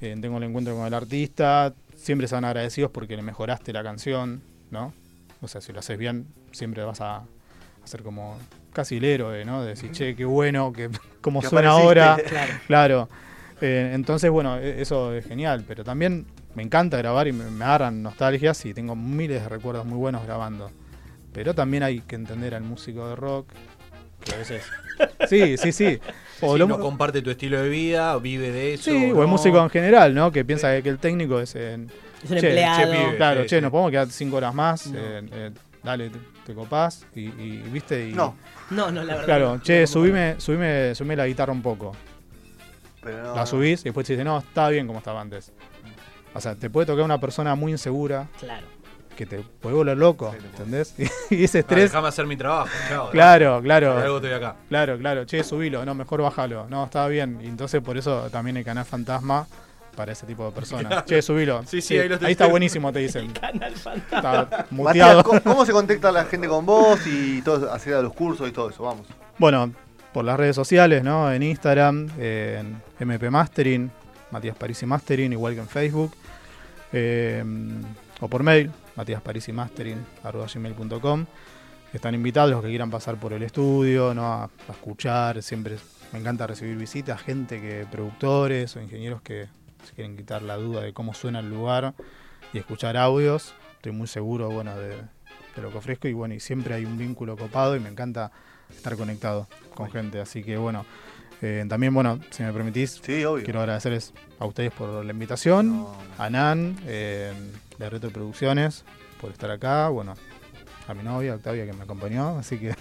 eh, 0.00 0.16
tengo 0.20 0.38
el 0.38 0.44
encuentro 0.44 0.74
con 0.76 0.86
el 0.86 0.94
artista, 0.94 1.74
siempre 1.96 2.26
se 2.28 2.34
van 2.34 2.44
agradecidos 2.44 2.90
porque 2.90 3.16
le 3.16 3.22
mejoraste 3.22 3.72
la 3.72 3.82
canción, 3.82 4.42
¿no? 4.70 4.92
O 5.40 5.48
sea, 5.48 5.60
si 5.60 5.72
lo 5.72 5.80
haces 5.80 5.98
bien, 5.98 6.26
siempre 6.52 6.82
vas 6.84 7.00
a, 7.00 7.24
a 7.84 7.86
ser 7.86 8.02
como 8.02 8.38
casi 8.72 8.96
el 8.96 9.04
héroe, 9.04 9.44
¿no? 9.44 9.62
De 9.62 9.70
decir, 9.70 9.90
che, 9.92 10.14
qué 10.16 10.24
bueno, 10.24 10.72
que 10.72 10.88
cómo 11.20 11.40
Que 11.40 11.48
suena 11.48 11.72
apareciste. 11.72 12.00
ahora. 12.00 12.16
Claro. 12.28 12.52
Claro. 12.66 13.08
Eh, 13.60 13.92
entonces, 13.94 14.30
bueno, 14.30 14.58
e- 14.58 14.80
eso 14.82 15.12
es 15.14 15.24
genial, 15.26 15.64
pero 15.66 15.84
también 15.84 16.26
me 16.54 16.62
encanta 16.62 16.96
grabar 16.98 17.28
y 17.28 17.32
me, 17.32 17.44
me 17.50 17.64
agarran 17.64 18.02
nostalgias 18.02 18.64
y 18.66 18.74
tengo 18.74 18.96
miles 18.96 19.42
de 19.42 19.48
recuerdos 19.48 19.86
muy 19.86 19.98
buenos 19.98 20.24
grabando. 20.24 20.70
Pero 21.32 21.54
también 21.54 21.82
hay 21.82 22.00
que 22.00 22.14
entender 22.16 22.54
al 22.54 22.62
músico 22.62 23.08
de 23.08 23.16
rock, 23.16 23.48
que 24.24 24.34
a 24.34 24.38
veces... 24.38 24.62
Sí, 25.28 25.56
sí, 25.56 25.72
sí. 25.72 25.98
O 26.42 26.52
Si 26.52 26.58
lo- 26.58 26.66
no 26.68 26.78
comparte 26.78 27.22
tu 27.22 27.30
estilo 27.30 27.60
de 27.62 27.68
vida, 27.68 28.16
vive 28.18 28.50
de 28.52 28.74
eso. 28.74 28.90
Sí, 28.90 29.10
o 29.10 29.14
no. 29.16 29.22
el 29.22 29.28
músico 29.28 29.60
en 29.62 29.70
general, 29.70 30.14
¿no? 30.14 30.30
Que 30.30 30.44
piensa 30.44 30.80
que 30.82 30.88
el 30.90 30.98
técnico 30.98 31.40
es 31.40 31.54
en... 31.56 31.90
Es 32.22 32.30
un 32.30 32.36
Che, 32.38 32.46
empleado. 32.48 32.78
che, 32.78 32.86
pibe. 32.98 33.16
Claro, 33.16 33.42
sí, 33.42 33.48
che, 33.48 33.56
sí. 33.56 33.62
nos 33.62 33.70
podemos 33.70 33.90
quedar 33.90 34.08
cinco 34.10 34.36
horas 34.36 34.54
más, 34.54 34.86
No. 34.88 34.98
eh, 34.98 35.22
eh, 35.32 35.50
dale, 35.82 36.10
te, 36.10 36.18
te 36.46 36.54
copás 36.54 37.06
y, 37.14 37.20
y, 37.22 37.62
viste 37.72 38.08
y... 38.08 38.12
No, 38.12 38.36
No, 38.70 38.90
no, 38.90 39.02
la 39.02 39.14
verdad. 39.14 39.24
Claro, 39.24 39.54
no. 39.56 39.62
che, 39.62 39.80
No, 39.82 39.86
subime, 39.86 40.34
subime, 40.38 40.94
subime 40.94 41.16
la 41.16 41.26
guitarra 41.26 41.52
un 41.52 41.62
poco. 41.62 41.92
pero 43.02 43.22
no. 43.24 43.34
la 43.34 43.46
subís 43.46 43.80
y 43.80 43.84
después 43.84 44.06
te 44.06 44.12
dice, 44.14 44.24
no, 44.24 44.38
está 44.38 44.68
bien 44.68 44.86
como 44.86 44.98
estaba 45.00 45.20
antes. 45.20 45.52
O 46.34 46.40
sea, 46.40 46.54
te 46.54 46.70
puede 46.70 46.86
tocar 46.86 47.04
una 47.04 47.18
persona 47.20 47.54
muy 47.54 47.72
insegura 47.72 48.26
Claro. 48.38 48.66
que 49.16 49.26
te 49.26 49.40
puede 49.40 49.74
volver 49.76 49.98
loco, 49.98 50.32
Sí. 50.38 50.46
¿entendés? 50.46 50.94
Y 51.30 51.44
ese 51.44 51.58
Ah, 51.58 51.60
estrés... 51.60 51.84
déjame 51.90 52.08
hacer 52.08 52.26
mi 52.26 52.36
trabajo. 52.36 52.68
chao. 52.88 53.10
claro, 53.10 53.60
Por 53.60 53.70
algo 53.72 53.90
claro, 53.92 54.16
estoy 54.16 54.32
acá. 54.32 54.56
claro, 54.68 54.98
claro. 54.98 55.24
Che, 55.26 55.42
subilo, 55.44 55.84
no, 55.84 55.94
mejor 55.94 56.22
bájalo. 56.22 56.66
No, 56.70 56.84
estaba 56.84 57.08
bien. 57.08 57.38
Y 57.42 57.46
entonces 57.48 57.82
por 57.82 57.98
eso 57.98 58.30
también 58.30 58.56
el 58.56 58.64
canal 58.64 58.84
fantasma 58.86 59.46
para 59.94 60.12
ese 60.12 60.26
tipo 60.26 60.46
de 60.46 60.52
personas. 60.52 61.04
Che, 61.04 61.20
subilo. 61.22 61.62
Sí, 61.66 61.80
sí, 61.80 61.98
ahí 61.98 62.32
está 62.32 62.46
buenísimo, 62.46 62.92
te 62.92 63.00
dicen. 63.00 63.32
Canal. 63.40 63.72
Está 63.72 64.10
Matías, 64.10 64.66
muteado. 64.70 65.24
¿cómo, 65.24 65.42
cómo 65.42 65.66
se 65.66 65.72
contacta 65.72 66.12
la 66.12 66.24
gente 66.24 66.48
con 66.48 66.64
vos 66.66 67.00
y 67.06 67.42
todo, 67.42 67.72
hacer 67.72 68.02
los 68.02 68.14
cursos 68.14 68.48
y 68.48 68.52
todo 68.52 68.70
eso? 68.70 68.84
Vamos. 68.84 69.06
Bueno, 69.38 69.72
por 70.12 70.24
las 70.24 70.36
redes 70.38 70.54
sociales, 70.56 71.04
¿no? 71.04 71.32
En 71.32 71.42
Instagram, 71.42 72.10
en 72.18 72.82
MP 72.98 73.30
Mastering, 73.30 73.90
Matías 74.30 74.56
Parisi 74.56 74.86
Mastering, 74.86 75.32
igual 75.32 75.54
que 75.54 75.60
en 75.60 75.68
Facebook. 75.68 76.12
Eh, 76.92 77.44
o 78.20 78.28
por 78.28 78.42
mail, 78.42 78.70
matíasparisymastering.com. 78.96 81.26
Están 81.92 82.14
invitados 82.14 82.52
los 82.52 82.62
que 82.62 82.68
quieran 82.68 82.90
pasar 82.90 83.16
por 83.16 83.34
el 83.34 83.42
estudio, 83.42 84.14
¿no? 84.14 84.24
A, 84.24 84.44
a 84.44 84.50
escuchar. 84.70 85.42
Siempre 85.42 85.76
me 86.12 86.20
encanta 86.20 86.46
recibir 86.46 86.76
visitas, 86.76 87.20
gente 87.20 87.60
que, 87.60 87.84
productores 87.90 88.76
o 88.76 88.80
ingenieros 88.80 89.20
que 89.22 89.48
se 89.84 89.92
quieren 89.94 90.16
quitar 90.16 90.42
la 90.42 90.56
duda 90.56 90.82
de 90.82 90.92
cómo 90.92 91.14
suena 91.14 91.40
el 91.40 91.50
lugar 91.50 91.94
y 92.52 92.58
escuchar 92.58 92.96
audios. 92.96 93.54
Estoy 93.76 93.92
muy 93.92 94.06
seguro, 94.06 94.50
bueno, 94.50 94.76
de, 94.76 94.96
de 95.56 95.62
lo 95.62 95.70
que 95.70 95.78
ofrezco 95.78 96.08
y 96.08 96.12
bueno, 96.12 96.34
y 96.34 96.40
siempre 96.40 96.74
hay 96.74 96.84
un 96.84 96.96
vínculo 96.98 97.36
copado 97.36 97.76
y 97.76 97.80
me 97.80 97.88
encanta 97.88 98.30
estar 98.70 98.96
conectado 98.96 99.48
con 99.74 99.90
gente. 99.90 100.20
Así 100.20 100.42
que 100.42 100.56
bueno, 100.56 100.84
eh, 101.40 101.64
también 101.68 101.92
bueno, 101.92 102.20
si 102.30 102.42
me 102.42 102.52
permitís, 102.52 103.00
Sí, 103.04 103.24
obvio. 103.24 103.44
quiero 103.44 103.60
agradecerles 103.60 104.14
a 104.38 104.46
ustedes 104.46 104.72
por 104.72 105.04
la 105.04 105.10
invitación, 105.12 105.68
No, 105.82 105.96
a 106.18 106.30
Nan, 106.30 106.76
eh, 106.86 107.32
de 107.78 107.90
Reto 107.90 108.10
Producciones, 108.10 108.84
por 109.20 109.32
estar 109.32 109.50
acá, 109.50 109.88
bueno, 109.88 110.14
a 110.86 110.94
mi 110.94 111.02
novia 111.02 111.34
Octavia 111.34 111.66
que 111.66 111.72
me 111.72 111.82
acompañó, 111.82 112.38
así 112.38 112.58
que 112.58 112.74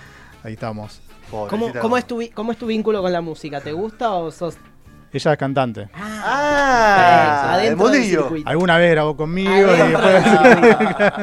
ahí 0.42 0.54
estamos. 0.54 1.00
¿Cómo, 1.30 1.70
cómo, 1.80 1.98
es 1.98 2.06
tu, 2.06 2.20
¿Cómo 2.34 2.52
es 2.52 2.58
tu 2.58 2.66
vínculo 2.66 3.02
con 3.02 3.12
la 3.12 3.20
música? 3.20 3.60
¿Te 3.60 3.72
gusta 3.72 4.12
o 4.12 4.30
sos.? 4.30 4.56
Ella 5.12 5.32
es 5.32 5.38
cantante. 5.38 5.88
Ah, 5.94 7.52
el 7.54 7.60
adentro 7.60 7.88
del 7.88 8.00
mundillo. 8.00 8.30
Alguna 8.46 8.76
vez 8.78 8.90
grabó 8.90 9.16
conmigo 9.16 9.50
y 9.52 9.76
después... 9.76 10.24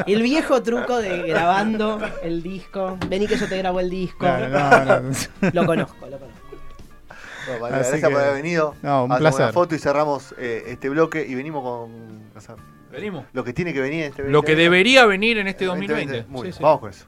El 0.06 0.22
viejo 0.22 0.62
truco 0.62 0.98
de 0.98 1.22
grabando 1.28 2.00
el 2.22 2.42
disco. 2.42 2.98
Vení 3.08 3.26
que 3.28 3.36
yo 3.36 3.48
te 3.48 3.58
grabo 3.58 3.78
el 3.80 3.88
disco. 3.90 4.18
Claro, 4.18 4.48
no, 4.48 5.00
no. 5.02 5.10
Lo 5.52 5.66
conozco, 5.66 6.06
lo 6.06 6.18
conozco. 6.18 6.40
María, 7.60 7.76
Así 7.78 7.90
gracias 7.90 8.10
por 8.10 8.10
que- 8.20 8.26
haber 8.26 8.42
venido. 8.42 8.74
No, 8.82 9.04
un 9.04 9.12
Hacemos 9.12 9.18
placer. 9.30 9.44
una 9.44 9.52
foto 9.52 9.74
y 9.76 9.78
cerramos 9.78 10.34
eh, 10.36 10.64
este 10.66 10.88
bloque 10.88 11.24
y 11.28 11.34
venimos 11.36 11.62
con 11.62 12.22
o 12.36 12.40
sea, 12.40 12.56
Venimos. 12.90 13.24
lo 13.32 13.44
que 13.44 13.52
tiene 13.52 13.72
que 13.72 13.80
venir 13.80 14.02
en 14.04 14.10
este 14.10 14.22
Lo 14.24 14.42
que 14.42 14.52
2020. 14.52 14.62
debería 14.62 15.06
venir 15.06 15.38
en 15.38 15.46
este 15.46 15.64
2020. 15.66 16.02
2020. 16.24 16.32
Muy 16.32 16.38
Sí, 16.40 16.42
bien, 16.44 16.52
sí. 16.54 16.62
vamos 16.62 16.80
con 16.80 16.90
eso. 16.90 17.06